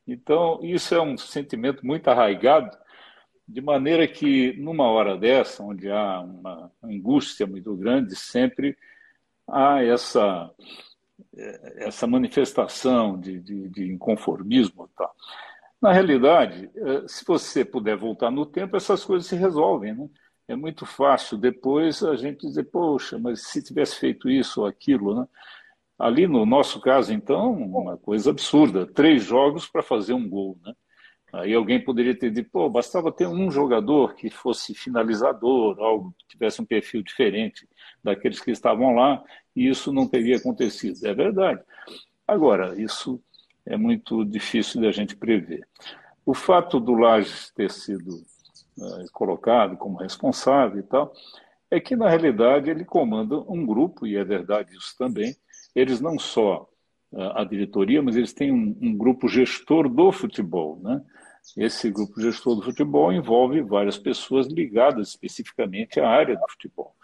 [0.08, 2.76] Então, isso é um sentimento muito arraigado
[3.48, 8.78] De maneira que, numa hora dessa, onde há uma angústia muito grande, sempre
[9.48, 10.52] há essa,
[11.78, 14.90] essa manifestação de, de, de inconformismo.
[14.96, 15.14] Tal.
[15.82, 19.94] Na realidade, eh, se você puder voltar no tempo, essas coisas se resolvem.
[19.94, 20.10] Né?
[20.48, 25.16] É muito fácil depois a gente dizer, poxa, mas se tivesse feito isso ou aquilo.
[25.22, 25.28] Né?
[26.00, 30.58] Ali no nosso caso, então, uma coisa absurda: três jogos para fazer um gol.
[30.66, 30.74] Né?
[31.32, 36.28] Aí alguém poderia ter dito, pô, bastava ter um jogador que fosse finalizador, algo que
[36.28, 37.68] tivesse um perfil diferente
[38.04, 39.22] daqueles que estavam lá,
[39.56, 41.06] e isso não teria acontecido.
[41.06, 41.62] É verdade.
[42.26, 43.22] Agora, isso
[43.66, 45.68] é muito difícil de a gente prever.
[46.26, 48.10] O fato do Lages ter sido
[48.78, 51.14] uh, colocado como responsável e tal,
[51.70, 55.36] é que, na realidade, ele comanda um grupo, e é verdade isso também,
[55.76, 56.70] eles não só
[57.12, 61.02] uh, a diretoria, mas eles têm um, um grupo gestor do futebol, né?
[61.56, 66.96] Esse grupo gestor do futebol envolve várias pessoas ligadas especificamente à área do futebol.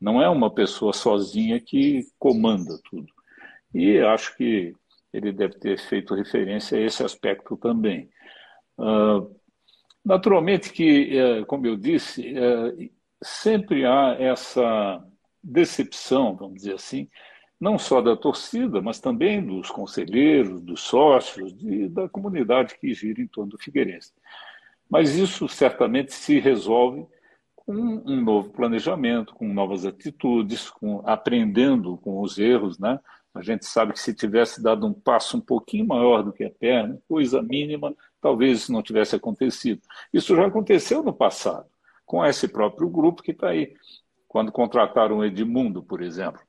[0.00, 3.06] Não é uma pessoa sozinha que comanda tudo.
[3.72, 4.74] E acho que
[5.12, 8.10] ele deve ter feito referência a esse aspecto também.
[8.78, 9.34] Uh,
[10.04, 12.90] naturalmente que, eh, como eu disse, eh,
[13.20, 15.04] sempre há essa
[15.42, 17.08] decepção, vamos dizer assim,
[17.60, 23.20] não só da torcida, mas também dos conselheiros, dos sócios, de, da comunidade que gira
[23.20, 24.12] em torno do Figueirense.
[24.88, 27.06] Mas isso certamente se resolve
[27.54, 33.00] com um novo planejamento, com novas atitudes, com aprendendo com os erros, né?
[33.34, 36.50] A gente sabe que se tivesse dado um passo um pouquinho maior do que a
[36.50, 39.82] perna, coisa mínima, talvez isso não tivesse acontecido.
[40.12, 41.66] Isso já aconteceu no passado,
[42.06, 43.74] com esse próprio grupo que está aí.
[44.26, 46.40] Quando contrataram o Edmundo, por exemplo,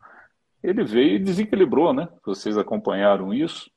[0.69, 2.09] ele veio e desequilibrou, né?
[2.25, 3.71] Vocês acompanharam isso.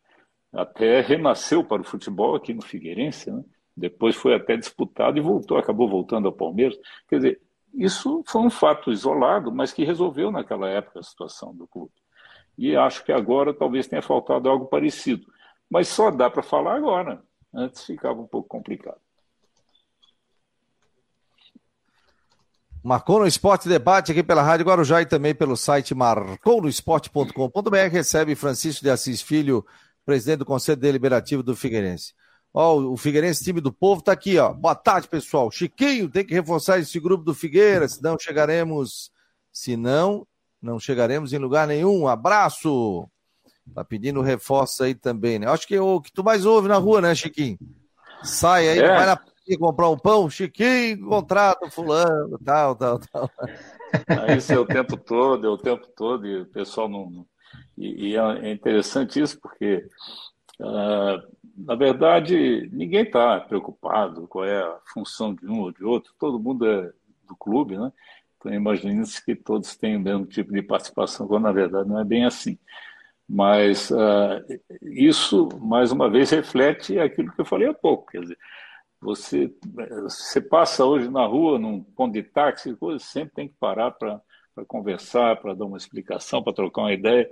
[0.53, 3.45] Até renasceu para o futebol aqui no Figueirense, né?
[3.77, 6.77] Depois foi até disputado e voltou, acabou voltando ao Palmeiras.
[7.09, 7.41] Quer dizer,
[7.73, 11.93] isso foi um fato isolado, mas que resolveu naquela época a situação do clube.
[12.59, 15.25] E acho que agora talvez tenha faltado algo parecido.
[15.71, 17.23] Mas só dá para falar agora.
[17.55, 19.01] Antes ficava um pouco complicado.
[22.83, 27.77] Marcou no Esporte Debate aqui pela Rádio Guarujá e também pelo site marconosport.com.br.
[27.93, 29.67] Recebe Francisco de Assis Filho,
[30.07, 32.15] presidente do Conselho Deliberativo do Figueirense.
[32.55, 34.55] Ó, o Figueirense, time do povo, tá aqui, ó.
[34.55, 35.51] Boa tarde, pessoal.
[35.51, 39.13] Chiquinho tem que reforçar esse grupo do Figueira, senão chegaremos.
[39.53, 40.27] Se não,
[40.63, 42.09] não chegaremos em lugar nenhum.
[42.09, 43.07] Abraço.
[43.75, 45.47] Tá pedindo reforço aí também, né?
[45.49, 47.59] Acho que é o que tu mais ouve na rua, né, Chiquinho?
[48.23, 48.89] Sai aí, é.
[48.89, 49.17] vai na
[49.57, 53.31] comprar um pão, Chiquinho, contrato fulano, tal, tal, tal.
[54.09, 57.27] Ah, isso é o tempo todo, é o tempo todo, e o pessoal não.
[57.77, 59.87] E, e é interessante isso, porque,
[60.61, 61.21] uh,
[61.57, 66.39] na verdade, ninguém está preocupado qual é a função de um ou de outro, todo
[66.39, 66.93] mundo é
[67.27, 67.93] do clube, né?
[68.37, 72.05] Então, imagine-se que todos têm o mesmo tipo de participação, quando na verdade não é
[72.05, 72.59] bem assim.
[73.29, 74.43] Mas uh,
[74.83, 78.11] isso, mais uma vez, reflete aquilo que eu falei há pouco.
[78.11, 78.39] Quer dizer,
[79.01, 79.53] você,
[80.03, 84.21] você passa hoje na rua, num ponto de táxi, coisa, sempre tem que parar para
[84.67, 87.29] conversar, para dar uma explicação, para trocar uma ideia.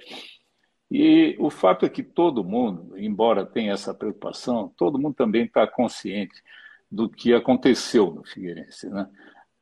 [0.91, 5.67] E o fato é que todo mundo, embora tenha essa preocupação, todo mundo também está
[5.67, 6.43] consciente
[6.91, 9.07] do que aconteceu no Figueirense, né?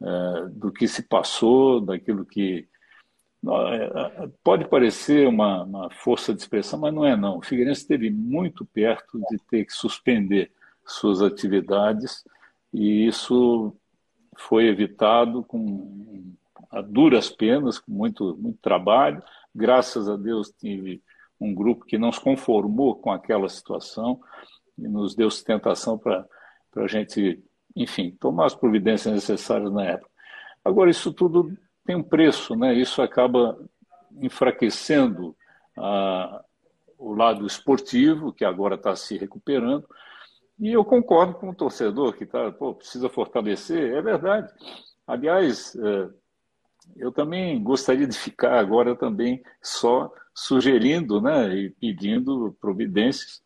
[0.00, 2.68] É, do que se passou, daquilo que.
[3.44, 7.38] É, pode parecer uma, uma força de expressão, mas não é, não.
[7.38, 10.52] O Figueirense esteve muito perto de ter que suspender
[10.86, 12.24] suas atividades
[12.72, 13.74] e isso
[14.36, 16.34] foi evitado com
[16.70, 19.22] a duras penas, com muito, muito trabalho.
[19.54, 21.02] Graças a Deus tive
[21.40, 24.20] um grupo que não se conformou com aquela situação
[24.78, 26.26] e nos deu sustentação para
[26.76, 27.42] a gente,
[27.74, 30.10] enfim, tomar as providências necessárias na época.
[30.64, 32.74] Agora, isso tudo tem um preço, né?
[32.74, 33.58] isso acaba
[34.20, 35.36] enfraquecendo
[35.76, 36.42] a,
[36.98, 39.86] o lado esportivo, que agora está se recuperando,
[40.58, 44.50] e eu concordo com o torcedor que tá, pô, precisa fortalecer, é verdade.
[45.06, 46.08] Aliás, é,
[46.96, 53.42] eu também gostaria de ficar agora também só sugerindo né, e pedindo providências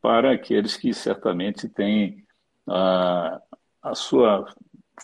[0.00, 2.24] para aqueles que certamente têm
[2.66, 3.40] a,
[3.82, 4.46] a sua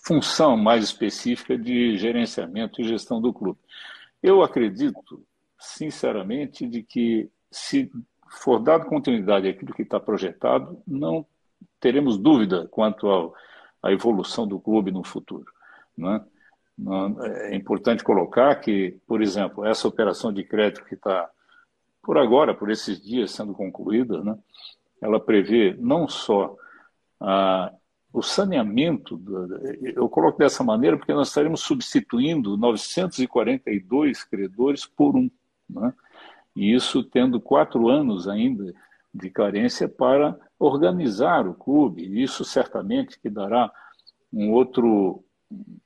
[0.07, 3.59] função mais específica de gerenciamento e gestão do clube.
[4.23, 5.25] Eu acredito,
[5.59, 7.91] sinceramente, de que se
[8.33, 11.27] for dado continuidade àquilo que está projetado, não
[11.81, 13.35] teremos dúvida quanto
[13.83, 15.47] à evolução do clube no futuro.
[15.97, 16.25] Né?
[17.43, 21.29] É importante colocar que, por exemplo, essa operação de crédito que está,
[22.03, 24.37] por agora, por esses dias, sendo concluída, né?
[25.01, 26.57] ela prevê não só
[27.21, 27.73] a
[28.13, 29.21] o saneamento,
[29.83, 35.31] eu coloco dessa maneira porque nós estaremos substituindo 942 credores por um.
[35.69, 35.95] Né?
[36.55, 38.73] E isso tendo quatro anos ainda
[39.13, 42.23] de carência para organizar o clube.
[42.23, 43.71] Isso certamente que dará
[44.33, 45.23] um outro,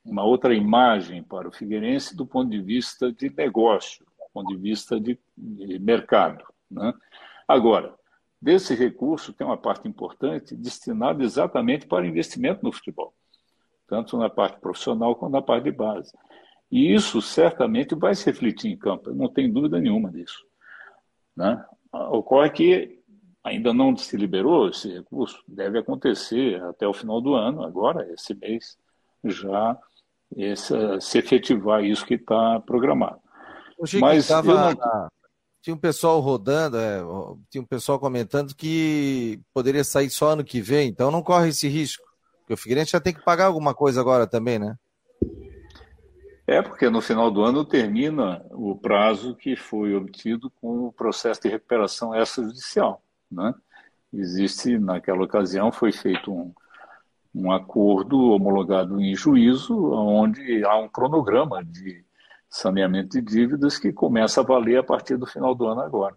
[0.04, 4.56] uma outra imagem para o Figueirense do ponto de vista de negócio, do ponto de
[4.56, 6.44] vista de, de mercado.
[6.70, 6.92] Né?
[7.48, 7.94] Agora,
[8.40, 13.12] desse recurso tem uma parte importante destinada exatamente para investimento no futebol,
[13.88, 16.12] tanto na parte profissional quanto na parte de base.
[16.70, 20.44] E isso certamente vai se refletir em campo, não tem dúvida nenhuma disso.
[21.36, 21.64] Né?
[21.92, 23.02] Ocorre que
[23.44, 28.34] ainda não se liberou esse recurso, deve acontecer até o final do ano, agora, esse
[28.34, 28.76] mês,
[29.24, 29.78] já
[30.34, 33.20] esse, se efetivar isso que está programado.
[34.00, 35.08] Mas tava, não...
[35.62, 37.00] tinha um pessoal rodando, é,
[37.50, 41.68] tinha um pessoal comentando que poderia sair só ano que vem, então não corre esse
[41.68, 42.02] risco.
[42.40, 44.76] Porque o Figueirense já tem que pagar alguma coisa agora também, né?
[46.46, 51.42] É, porque no final do ano termina o prazo que foi obtido com o processo
[51.42, 53.02] de recuperação extrajudicial.
[53.30, 53.52] Né?
[54.12, 56.54] Existe, naquela ocasião, foi feito um,
[57.34, 62.04] um acordo homologado em juízo, onde há um cronograma de
[62.48, 66.16] saneamento de dívidas que começa a valer a partir do final do ano agora.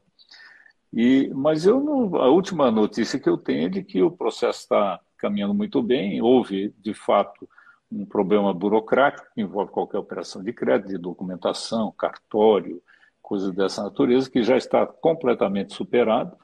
[0.94, 4.60] E, mas eu não, a última notícia que eu tenho é de que o processo
[4.60, 7.50] está caminhando muito bem, houve, de fato,
[7.92, 12.82] um problema burocrático que envolve qualquer operação de crédito, de documentação, cartório,
[13.22, 16.36] coisas dessa natureza, que já está completamente superado.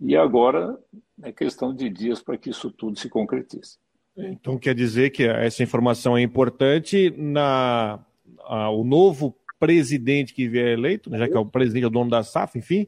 [0.00, 0.78] E agora
[1.22, 3.78] é questão de dias para que isso tudo se concretize.
[4.16, 8.00] Então quer dizer que essa informação é importante na
[8.44, 11.90] a, o novo presidente que vier eleito, né, já que é o presidente é o
[11.90, 12.86] dono da SAF, enfim,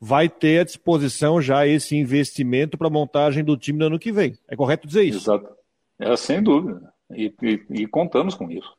[0.00, 4.10] vai ter à disposição já esse investimento para a montagem do time no ano que
[4.10, 4.36] vem.
[4.48, 5.18] É correto dizer isso?
[5.18, 5.54] Exato.
[5.98, 6.92] É sem dúvida.
[7.12, 8.74] E, e, e contamos com isso.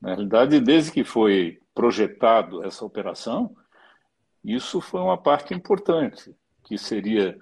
[0.00, 3.54] Na realidade, desde que foi projetado essa operação,
[4.42, 6.34] isso foi uma parte importante,
[6.64, 7.38] que seria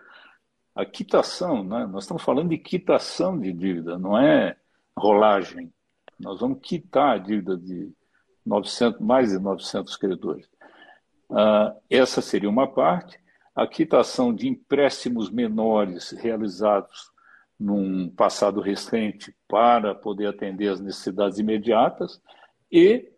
[0.74, 1.62] a quitação.
[1.62, 1.86] Né?
[1.86, 4.56] Nós estamos falando de quitação de dívida, não é
[4.96, 5.72] rolagem.
[6.18, 7.92] Nós vamos quitar a dívida de
[8.44, 10.46] 900, mais de 900 credores.
[11.30, 13.20] Uh, essa seria uma parte.
[13.54, 17.10] A quitação de empréstimos menores realizados
[17.58, 22.20] num passado recente para poder atender as necessidades imediatas
[22.70, 23.10] e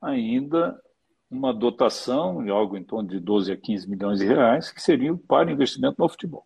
[0.00, 0.80] ainda
[1.30, 5.16] uma dotação de algo em torno de 12 a 15 milhões de reais que seriam
[5.16, 6.44] para investimento no futebol.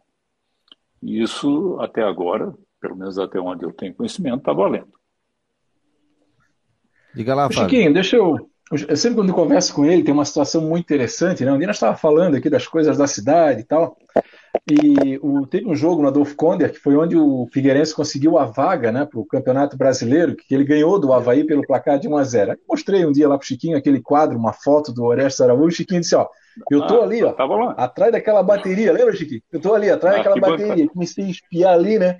[1.03, 4.93] E isso até agora, pelo menos até onde eu tenho conhecimento, está valendo.
[7.15, 7.71] Diga lá, Fábio.
[7.71, 8.51] Chiquinho, deixa eu.
[8.71, 11.53] Eu sempre quando eu converso com ele, tem uma situação muito interessante, né?
[11.53, 13.97] Onde nós estava falando aqui das coisas da cidade e tal.
[14.69, 18.47] E o, teve um jogo no Adolfo Konder, que foi onde o Figueirense conseguiu a
[18.47, 22.17] vaga né, para o Campeonato Brasileiro, que ele ganhou do Havaí pelo placar de 1
[22.17, 25.41] a 0 Mostrei um dia lá para o Chiquinho aquele quadro, uma foto do Orestes
[25.41, 26.27] Araújo, o Chiquinho disse, ó,
[26.69, 27.33] eu tô ah, ali, ó,
[27.77, 29.43] atrás daquela bateria, lembra, Chiquinho?
[29.53, 32.19] Eu tô ali, atrás daquela bateria, comecei a espiar ali, né?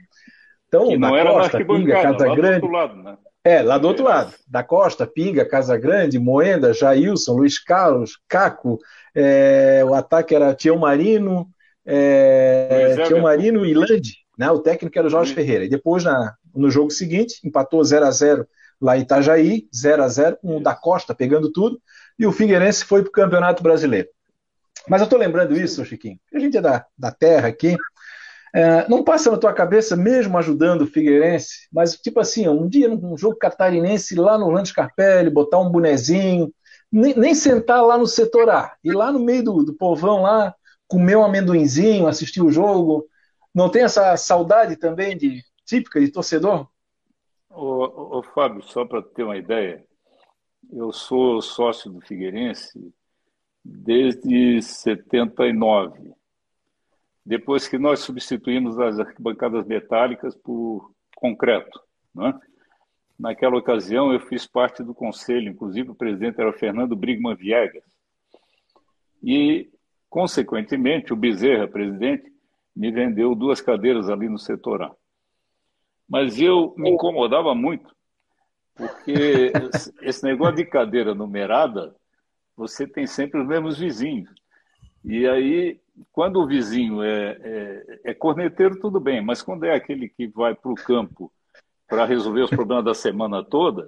[0.69, 2.69] Então, que na Costa, Pinga, Casa Grande...
[2.69, 3.17] Lado, né?
[3.43, 4.35] É, lá do outro lado.
[4.49, 8.79] Da Costa, Pinga, Casa Grande, Moenda, Jailson, Luiz Carlos, Caco,
[9.15, 11.49] é, o ataque era Tião Marino,
[11.87, 14.51] é, tinha o Marino e Lande, né?
[14.51, 15.65] o técnico era o Jorge Ferreira.
[15.65, 18.47] E depois, na, no jogo seguinte, empatou 0 a 0
[18.81, 21.81] lá em Itajaí, 0 a 0 com o da Costa pegando tudo,
[22.19, 24.09] e o Figueirense foi para o Campeonato Brasileiro.
[24.89, 27.77] Mas eu estou lembrando isso, Chiquinho, a gente é da, da terra aqui,
[28.55, 32.89] é, não passa na tua cabeça, mesmo ajudando o Figueirense, mas tipo assim, um dia
[32.89, 36.53] num jogo catarinense lá no Lante Carpelli, botar um bonezinho,
[36.91, 40.55] nem, nem, sentar lá no setor A, ir lá no meio do, do povão lá,
[40.89, 43.07] comer um amendoinzinho, assistir o jogo?
[43.55, 46.69] Não tem essa saudade também de típica de torcedor?
[47.51, 49.85] Ô, ô Fábio, só para ter uma ideia,
[50.73, 52.93] eu sou sócio do Figueirense
[53.65, 56.15] desde 79.
[57.25, 61.81] Depois que nós substituímos as arquibancadas metálicas por concreto.
[62.15, 62.39] Né?
[63.19, 67.85] Naquela ocasião, eu fiz parte do conselho, inclusive o presidente era o Fernando Brigman Viegas.
[69.23, 69.71] E
[70.17, 72.33] Consequentemente, o Bezerra, presidente,
[72.75, 74.91] me vendeu duas cadeiras ali no setor A.
[76.09, 77.95] Mas eu me incomodava muito,
[78.75, 79.53] porque
[80.01, 81.95] esse negócio de cadeira numerada,
[82.57, 84.31] você tem sempre os mesmos vizinhos.
[85.05, 85.79] E aí,
[86.11, 90.55] quando o vizinho é, é, é corneteiro, tudo bem, mas quando é aquele que vai
[90.55, 91.31] para o campo
[91.87, 93.87] para resolver os problemas da semana toda,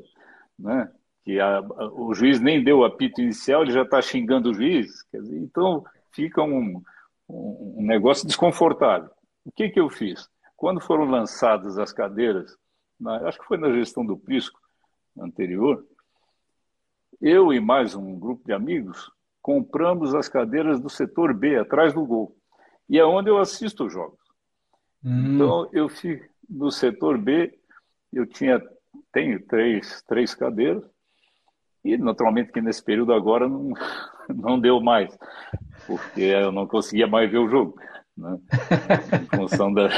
[0.59, 0.93] né,
[1.25, 1.63] que a,
[1.95, 5.07] o juiz nem deu o apito inicial, ele já está xingando o juiz.
[5.11, 6.83] Dizer, então, fica um,
[7.29, 9.11] um negócio desconfortável.
[9.45, 10.29] O que, que eu fiz?
[10.59, 12.59] quando foram lançadas as cadeiras,
[13.01, 14.59] na, acho que foi na gestão do Prisco
[15.17, 15.87] anterior,
[17.21, 19.09] eu e mais um grupo de amigos
[19.41, 22.37] compramos as cadeiras do setor B, atrás do gol.
[22.89, 24.19] E é onde eu assisto os jogos.
[25.05, 25.37] Hum.
[25.37, 27.57] Então, eu fico no setor B,
[28.13, 28.61] eu tinha,
[29.13, 30.83] tenho três, três cadeiras,
[31.85, 33.73] e naturalmente que nesse período agora não,
[34.35, 35.17] não deu mais,
[35.89, 37.81] porque eu não conseguia mais ver o jogo,
[38.15, 38.37] né?
[39.33, 39.89] em função da,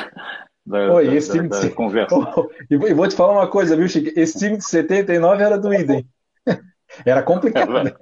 [0.65, 1.71] da, Oi, esse time da, de...
[1.71, 2.15] conversa.
[2.37, 4.09] Oh, e vou te falar uma coisa, viu, Chico?
[4.19, 6.07] Esse time de 79 era do Idem.
[7.05, 7.77] Era complicado.
[7.77, 7.93] É né?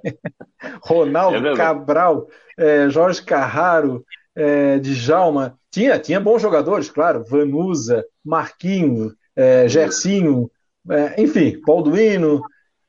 [0.81, 2.27] Ronaldo, é Cabral,
[2.57, 4.03] é, Jorge Carraro,
[4.35, 5.57] é, Djalma.
[5.71, 7.23] Tinha, tinha bons jogadores, claro.
[7.23, 10.49] Vanusa, Marquinho, é, Gersinho,
[10.89, 12.41] é, enfim, Balduino.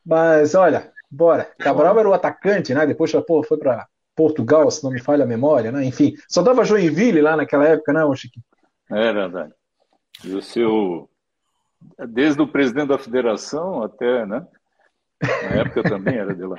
[0.04, 1.50] Mas olha, bora.
[1.58, 2.86] Cabral era o atacante, né?
[2.86, 3.86] Depois pô, foi para
[4.20, 5.82] Portugal, se não me falha a memória, né?
[5.82, 8.44] Enfim, só dava Joinville lá naquela época, né, Chiquinho?
[8.90, 9.54] É verdade.
[10.22, 11.08] E o seu.
[12.06, 14.46] Desde o presidente da federação até, né?
[15.22, 16.58] Na época também era de lá.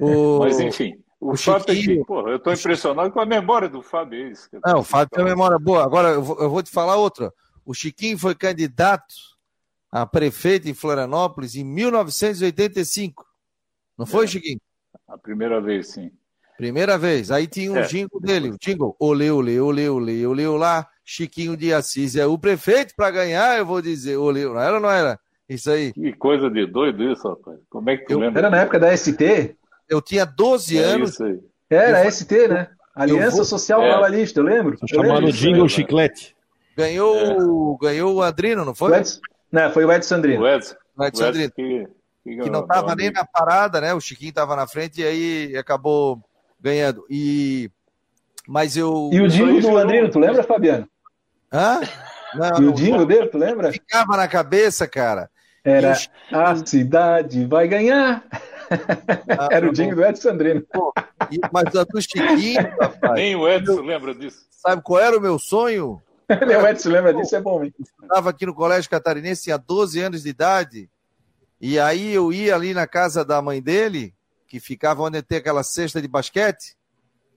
[0.00, 0.40] O...
[0.40, 1.92] Mas, enfim, o, o fato Chiquinho...
[1.92, 4.26] é que, porra, eu estou impressionado com a memória do Fábio.
[4.26, 5.84] É isso Não, o Fábio tem uma memória boa.
[5.84, 7.32] Agora, eu vou, eu vou te falar outra.
[7.64, 9.14] O Chiquinho foi candidato
[9.92, 13.24] a prefeito em Florianópolis em 1985.
[13.96, 14.60] Não foi, é, Chiquinho?
[15.06, 16.10] A primeira vez, sim.
[16.56, 17.30] Primeira vez.
[17.30, 17.82] Aí tinha um é.
[17.82, 18.96] jingle dele, o jingle.
[18.98, 20.88] Olê, olê, olê, olê, olê, olá.
[21.04, 24.16] Chiquinho de Assis é o prefeito para ganhar, eu vou dizer.
[24.16, 25.18] Olê, não era ou não era?
[25.48, 25.92] Isso aí.
[25.92, 27.58] Que coisa de doido isso, rapaz.
[27.70, 28.40] Como é que tu eu, lembra?
[28.40, 29.56] Era na época da ST?
[29.88, 31.10] Eu tinha 12 é anos.
[31.10, 31.38] Isso aí.
[31.70, 32.68] Era eu, ST, né?
[32.94, 33.44] Aliança vou...
[33.44, 33.90] Social é.
[33.90, 34.76] Trabalhista, eu lembro.
[34.80, 36.34] Eu chamando Jingle Chiclete.
[36.76, 37.86] Ganhou, é.
[37.86, 38.90] ganhou o Adrino, não foi?
[38.90, 39.20] O Edson,
[39.52, 40.42] não, foi o Edson Andrino.
[40.42, 41.52] O Edson, o Edson, o Edson Andrino.
[41.52, 41.88] Que,
[42.24, 43.94] que, que não estava nem na parada, né?
[43.94, 46.20] O Chiquinho estava na frente e aí acabou
[46.66, 47.04] ganhando.
[47.08, 47.70] E
[48.46, 49.10] mas eu.
[49.12, 50.88] E o Dingo do Andrino, tu lembra, Fabiano?
[51.52, 51.80] Hã?
[52.34, 53.72] Não, e o Dingo dele, tu lembra?
[53.72, 55.30] Ficava na cabeça, cara.
[55.64, 55.96] Era
[56.30, 58.24] a cidade vai ganhar.
[59.28, 60.62] Ah, Era o Dingo do Edson Andrino.
[60.72, 60.92] Pô,
[61.52, 63.14] mas a do Chiquinho, rapaz.
[63.14, 64.46] Nem o Edson lembra disso.
[64.50, 66.00] Sabe qual era o meu sonho?
[66.46, 67.74] Nem o Edson lembra disso, é bom, hein?
[68.02, 70.88] Estava aqui no Colégio Catarinense, tinha 12 anos de idade.
[71.60, 74.14] E aí eu ia ali na casa da mãe dele,
[74.46, 76.76] que ficava onde tem aquela cesta de basquete,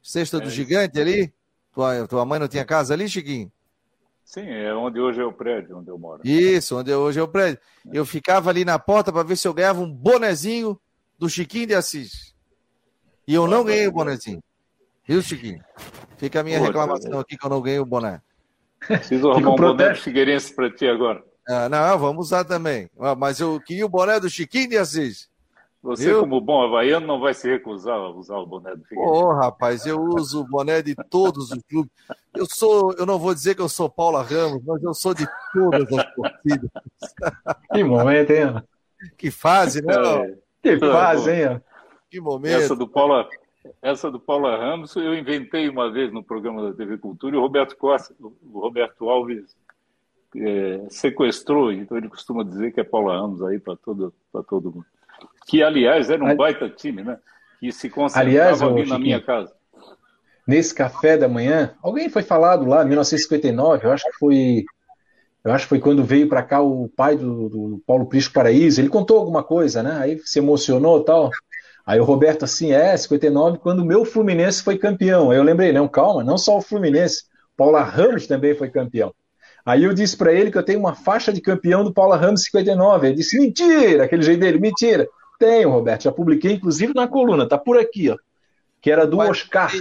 [0.02, 1.34] cesta é do gigante ali.
[1.72, 3.52] Tua, tua mãe não tinha casa ali, Chiquinho?
[4.24, 6.22] Sim, é onde hoje é o prédio, onde eu moro.
[6.24, 7.60] Isso, onde hoje é o prédio.
[7.88, 7.98] É.
[7.98, 10.80] Eu ficava ali na porta para ver se eu ganhava um bonezinho
[11.18, 12.36] do Chiquinho de Assis.
[13.28, 14.44] E eu não ganhei o bonezinho.
[15.04, 15.64] Viu, Chiquinho?
[16.18, 17.22] Fica a minha Pô, reclamação cara.
[17.22, 18.22] aqui que eu não ganhei o boné.
[18.88, 21.24] Preciso arrumar um boné do Figueirense para ti agora.
[21.48, 22.88] Ah, não, vamos usar também.
[23.00, 25.28] Ah, mas eu queria o boné do Chiquinho de Assis.
[25.82, 26.20] Você, eu...
[26.20, 29.18] como bom havaiano, não vai se recusar a usar o boné do Figueirense.
[29.18, 31.92] Ô, oh, rapaz, eu uso o boné de todos os clubes.
[32.36, 35.26] Eu sou, eu não vou dizer que eu sou Paula Ramos, mas eu sou de
[35.54, 36.70] todas as torcidas.
[37.74, 38.62] Que momento, hein?
[39.18, 39.94] Que fase, né?
[39.96, 40.38] É.
[40.62, 41.62] Que fase, hein?
[42.12, 42.62] Que momento.
[42.62, 43.30] Essa do Paula,
[43.82, 47.42] essa do Paula Ramos, eu inventei uma vez no programa da TV Cultura e o
[47.42, 49.56] Roberto Costa, o Roberto Alves
[50.36, 54.14] é, sequestrou, então ele costuma dizer que é Paula Ramos aí para todo,
[54.50, 54.86] todo mundo
[55.50, 57.18] que aliás era um baita time, né?
[57.60, 59.52] Que se concentrava aliás, ali na minha casa.
[60.48, 64.64] Nesse café da manhã, alguém foi falado lá, em 1959, eu acho que foi,
[65.44, 68.80] eu acho que foi quando veio para cá o pai do, do Paulo Prisco Paraíso,
[68.80, 69.98] ele contou alguma coisa, né?
[70.00, 71.32] Aí se emocionou tal.
[71.84, 75.32] Aí o Roberto assim, é, 59, quando o meu Fluminense foi campeão.
[75.32, 77.24] Aí eu lembrei, não, calma, não só o Fluminense,
[77.58, 79.12] Paula Ramos também foi campeão.
[79.66, 82.44] Aí eu disse para ele que eu tenho uma faixa de campeão do Paula Ramos
[82.44, 83.08] 59.
[83.08, 85.08] Ele disse, mentira, aquele jeito dele, mentira.
[85.40, 86.04] Tenho, Roberto.
[86.04, 87.48] Já publiquei, inclusive, na coluna.
[87.48, 88.18] Tá por aqui, ó.
[88.82, 89.72] Que era do pai Oscar.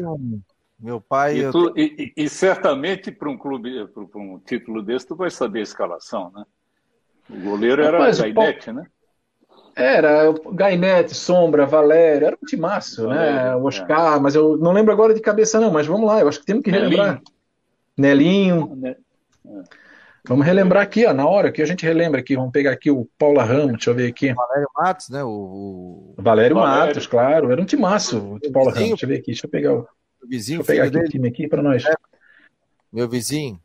[0.79, 1.41] Meu pai.
[1.41, 5.59] E, tu, e, e certamente, para um clube, para um título desse, tu vai saber
[5.59, 6.45] a escalação, né?
[7.29, 8.87] O goleiro era Rapaz, Gainete, né?
[9.75, 13.17] Era Gainete, Sombra, Valério, era um timaço, né?
[13.17, 13.57] Valério, né?
[13.57, 14.21] O Oscar, é.
[14.21, 16.63] mas eu não lembro agora de cabeça, não, mas vamos lá, eu acho que temos
[16.63, 17.21] que relembrar.
[17.97, 18.77] Nelinho.
[18.77, 18.97] Nelinho.
[19.53, 19.79] É.
[20.29, 23.09] Vamos relembrar aqui, ó, na hora que a gente relembra aqui, vamos pegar aqui o
[23.17, 24.35] Paula Ramos, deixa eu ver aqui.
[24.35, 25.25] Valério Matos, né?
[25.25, 28.89] O, Valério, Valério, Matos, claro, era um timaço o Paula Ramos.
[28.91, 29.89] Deixa eu ver aqui, deixa eu pegar o.
[30.29, 31.83] Vizinho, deixa eu pegar aqui o time aqui para nós.
[31.87, 31.95] É.
[32.93, 33.59] Meu vizinho.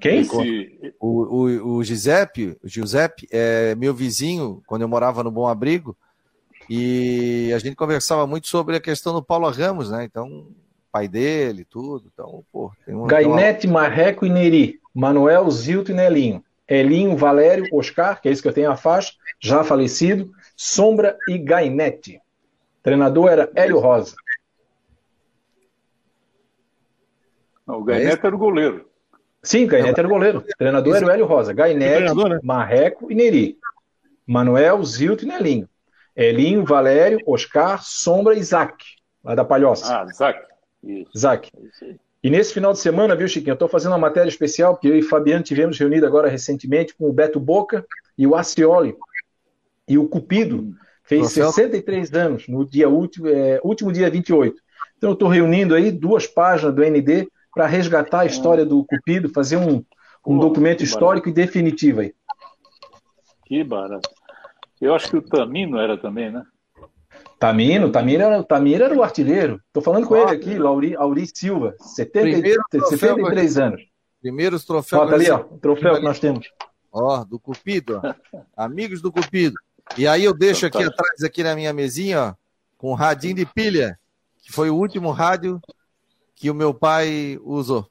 [0.00, 0.20] Quem?
[0.20, 0.94] Esse...
[0.98, 5.94] O, o, o Giuseppe, o Giuseppe é meu vizinho quando eu morava no Bom Abrigo
[6.70, 10.04] e a gente conversava muito sobre a questão do Paulo Ramos, né?
[10.04, 10.48] Então,
[10.90, 12.10] pai dele, tudo.
[12.10, 13.82] Então, pô, tem um, Gainete, uma...
[13.82, 14.79] Marreco e Neri.
[14.94, 16.44] Manuel, Zilto e Nelinho.
[16.68, 21.36] Elinho, Valério, Oscar, que é esse que eu tenho a faixa, já falecido, Sombra e
[21.36, 22.20] Gainete.
[22.82, 24.14] treinador era Hélio Rosa.
[27.66, 28.88] Não, o Gainete é era o goleiro.
[29.42, 30.38] Sim, Gainete era o goleiro.
[30.38, 31.52] O treinador era o Hélio Rosa.
[31.52, 32.40] Gainete, né?
[32.42, 33.58] Marreco e Neri.
[34.26, 35.68] Manuel, Zilto e Nelinho.
[36.14, 38.84] Elinho, Valério, Oscar, Sombra e Isaac,
[39.24, 40.02] lá da Palhoça.
[40.02, 40.40] Ah, Isaac.
[40.82, 41.10] Isso.
[41.14, 41.50] Isaac.
[42.22, 44.96] E nesse final de semana, viu, Chiquinho, eu estou fazendo uma matéria especial, porque eu
[44.96, 47.84] e Fabiano tivemos reunido agora recentemente com o Beto Boca
[48.16, 48.94] e o Acioli.
[49.88, 51.52] E o Cupido fez Professor?
[51.52, 54.60] 63 anos, no dia último, é, último dia 28.
[54.98, 59.30] Então eu estou reunindo aí duas páginas do ND para resgatar a história do Cupido,
[59.30, 59.82] fazer um,
[60.26, 61.40] um documento histórico barato.
[61.40, 62.14] e definitivo aí.
[63.46, 64.08] Que barato.
[64.80, 66.44] Eu acho que o Tamino era também, né?
[67.40, 69.58] Tamino, Tamino era, Tamino era o artilheiro.
[69.66, 72.60] Estou falando com ele aqui, Lauri, Auri Silva, 70,
[72.90, 73.82] 73 anos.
[74.20, 75.00] Primeiros troféus.
[75.00, 76.46] Olha ali, ó, o troféu que nós temos.
[76.92, 78.14] Ó, do Cupido, ó.
[78.54, 79.54] Amigos do Cupido.
[79.96, 82.34] E aí eu deixo aqui atrás, aqui na minha mesinha, ó,
[82.76, 83.98] com o radinho de pilha,
[84.42, 85.58] que foi o último rádio
[86.36, 87.88] que o meu pai usou.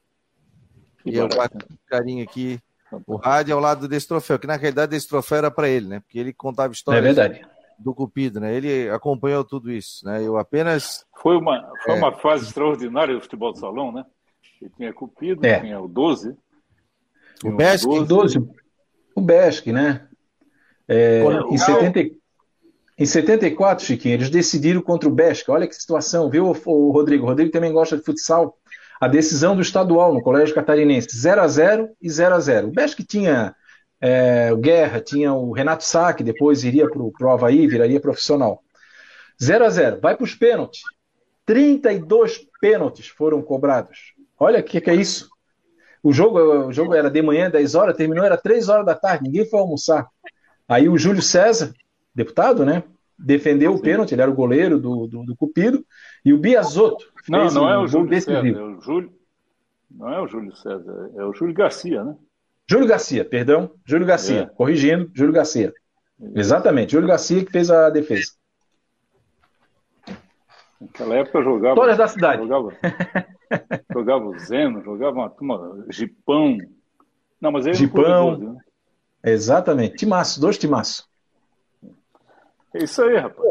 [1.02, 2.60] Que e eu guardo com carinho aqui
[3.04, 5.98] o rádio ao lado desse troféu, que na realidade esse troféu era para ele, né?
[5.98, 7.59] Porque ele contava histórias é verdade.
[7.80, 8.54] Do Cupido, né?
[8.54, 10.22] Ele acompanhou tudo isso, né?
[10.22, 11.04] Eu apenas.
[11.20, 11.98] Foi uma, foi é...
[11.98, 14.04] uma fase extraordinária do futebol de salão, né?
[14.60, 15.60] Ele tinha Cupido, é.
[15.60, 16.36] tinha o 12.
[17.44, 17.86] O Besque.
[17.86, 18.06] 12.
[18.06, 18.50] 12.
[19.14, 20.06] O Besque, né?
[20.86, 22.00] É, em, 70,
[22.98, 25.50] em 74, Chiquinho, eles decidiram contra o Besque.
[25.50, 27.24] Olha que situação, viu, o Rodrigo?
[27.24, 28.58] O Rodrigo também gosta de futsal
[29.00, 32.70] a decisão do estadual no Colégio Catarinense, 0 a 0 e 0 a 0 O
[32.70, 33.54] Besc tinha
[34.00, 38.62] é, o Guerra, tinha o Renato Sá, que depois iria para o Havaí, viraria profissional.
[39.42, 40.82] 0 a 0 vai para os pênaltis.
[41.44, 44.14] 32 pênaltis foram cobrados.
[44.38, 45.28] Olha o que, que, é isso.
[46.02, 49.24] O jogo, o jogo era de manhã, 10 horas, terminou, era 3 horas da tarde,
[49.24, 50.06] ninguém foi almoçar.
[50.68, 51.74] Aí o Júlio César,
[52.14, 52.84] deputado, né?
[53.18, 55.84] Defendeu o pênalti, ele era o goleiro do, do, do Cupido,
[56.24, 59.12] e o Biasotto não, não é o Júlio César, é o Júlio.
[59.90, 62.16] Não é o Júlio César, é o Júlio Garcia, né?
[62.70, 64.46] Júlio Garcia, perdão, Júlio Garcia, é.
[64.46, 65.74] corrigindo, Júlio Garcia.
[66.36, 68.30] Exatamente, Júlio Garcia que fez a defesa.
[70.80, 71.74] Naquela época eu jogava.
[71.74, 72.42] Histórias da cidade.
[72.42, 72.72] Jogava,
[73.92, 76.58] jogava o Zeno, jogava uma turma, Gipão.
[77.40, 78.38] Não, mas ele Gipão.
[78.38, 78.60] Né?
[79.24, 81.08] Exatamente, timaço, dois timaços.
[82.72, 83.50] É isso aí, rapaz.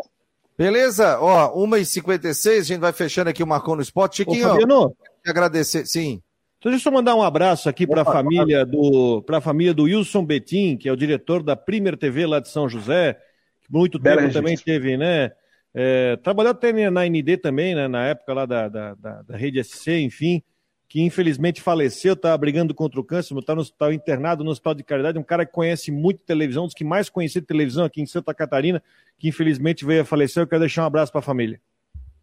[0.58, 1.20] Beleza?
[1.20, 4.18] Ó, 1h56, a gente vai fechando aqui o Marcou no Esporte.
[4.18, 4.96] Chiquinho, Ô, Fabiano,
[5.28, 5.86] agradecer.
[5.86, 6.22] Sim.
[6.60, 9.84] Então, deixa eu mandar um abraço aqui para a família do para a família do
[9.84, 13.18] Wilson Betim, que é o diretor da Primer TV lá de São José,
[13.62, 15.32] que muito Bela tempo também teve, né?
[15.74, 17.88] É, trabalhou até na ND também, né?
[17.88, 20.44] Na época lá da, da, da, da rede SC, enfim
[20.90, 25.20] que infelizmente faleceu, está brigando contra o câncer, está tá internado no Hospital de Caridade,
[25.20, 28.34] um cara que conhece muito televisão, um dos que mais conhece televisão aqui em Santa
[28.34, 28.82] Catarina,
[29.20, 30.42] que infelizmente veio a falecer.
[30.42, 31.62] Eu quero deixar um abraço para a família.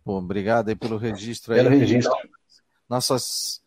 [0.05, 1.63] Bom, obrigado aí pelo registro aí.
[1.63, 2.13] Pelo registro.
[2.91, 3.63] Nossas,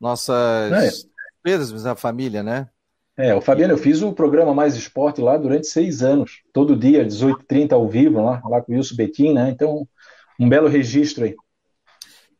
[0.00, 1.06] nossas
[1.44, 1.58] é.
[1.82, 2.68] da família, né?
[3.16, 7.04] É, o Fabiano, eu fiz o programa Mais Esporte lá durante seis anos, todo dia,
[7.04, 9.50] 18h30 ao vivo, lá, lá com o Wilson Betim, né?
[9.50, 9.86] Então,
[10.38, 11.36] um belo registro aí.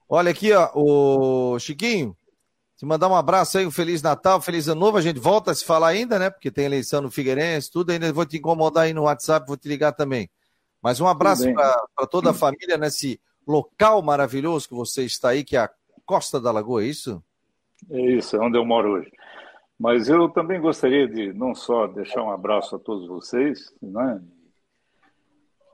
[0.08, 2.16] Olha aqui, ó, o Chiquinho,
[2.80, 4.96] te mandar um abraço aí, um Feliz Natal, Feliz Ano Novo.
[4.96, 6.30] A gente volta a se falar ainda, né?
[6.30, 7.90] Porque tem eleição no Figueirense, tudo.
[7.90, 10.30] Ainda vou te incomodar aí no WhatsApp, vou te ligar também.
[10.80, 15.56] Mas um abraço para toda a família nesse local maravilhoso que você está aí, que
[15.56, 15.70] é a
[16.06, 17.22] Costa da Lagoa, é isso?
[17.90, 19.10] É isso, é onde eu moro hoje.
[19.78, 24.22] Mas eu também gostaria de não só deixar um abraço a todos vocês, né?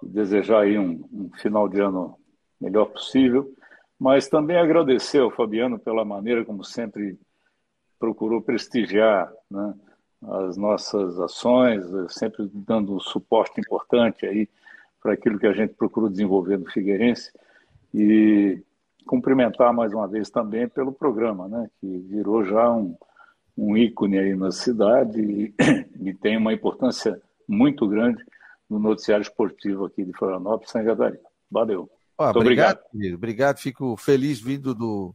[0.02, 2.16] Desejar aí um, um final de ano
[2.60, 3.56] melhor possível
[3.98, 7.18] mas também agradecer ao Fabiano pela maneira como sempre
[7.98, 9.74] procurou prestigiar né,
[10.22, 14.48] as nossas ações, sempre dando um suporte importante aí
[15.00, 17.32] para aquilo que a gente procurou desenvolver no Figueirense
[17.94, 18.62] e
[19.06, 22.96] cumprimentar mais uma vez também pelo programa, né, que virou já um,
[23.56, 25.54] um ícone aí na cidade e,
[26.02, 28.22] e tem uma importância muito grande
[28.68, 31.20] no noticiário esportivo aqui de Florianópolis, São Catarina.
[31.50, 31.88] Valeu.
[32.18, 33.14] Muito obrigado, obrigado.
[33.14, 35.14] Obrigado, fico feliz vindo do,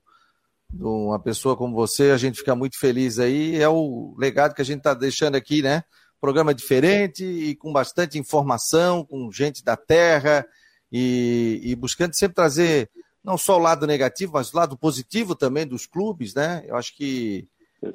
[0.70, 2.12] de uma pessoa como você.
[2.12, 3.62] A gente fica muito feliz aí.
[3.62, 5.84] É o legado que a gente está deixando aqui, né?
[6.20, 10.46] Programa diferente e com bastante informação, com gente da terra
[10.92, 12.89] e, e buscando sempre trazer
[13.24, 16.63] não só o lado negativo, mas o lado positivo também dos clubes, né?
[16.65, 17.47] Eu acho que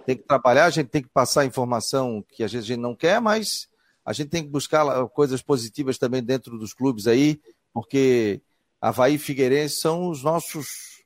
[0.04, 2.94] tem que trabalhar, a gente tem que passar informação que às vezes a gente não
[2.94, 3.68] quer, mas
[4.04, 7.40] a gente tem que buscar coisas positivas também dentro dos clubes aí,
[7.72, 8.40] porque
[8.80, 10.96] Havaí e Figueirense são os nossos.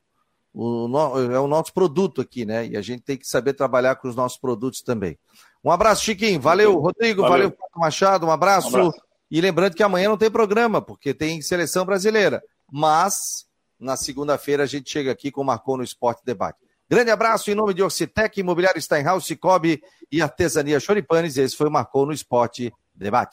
[0.53, 0.89] O,
[1.33, 2.67] é o nosso produto aqui, né?
[2.67, 5.17] E a gente tem que saber trabalhar com os nossos produtos também.
[5.65, 6.41] Um abraço, Chiquinho.
[6.41, 7.23] Valeu, Rodrigo.
[7.23, 8.27] Valeu, valeu Machado.
[8.27, 8.77] Um abraço.
[8.77, 9.03] um abraço.
[9.31, 12.43] E lembrando que amanhã não tem programa, porque tem seleção brasileira.
[12.71, 13.47] Mas
[13.81, 16.59] na segunda-feira a gente chega aqui com o Marcou no Esporte Debate.
[16.89, 21.37] Grande abraço em nome de Orcitec, Imobiliário Steinhaus, Cicobi e Artesania Choripanes.
[21.37, 23.29] Esse foi o Marcou no Esporte Debate.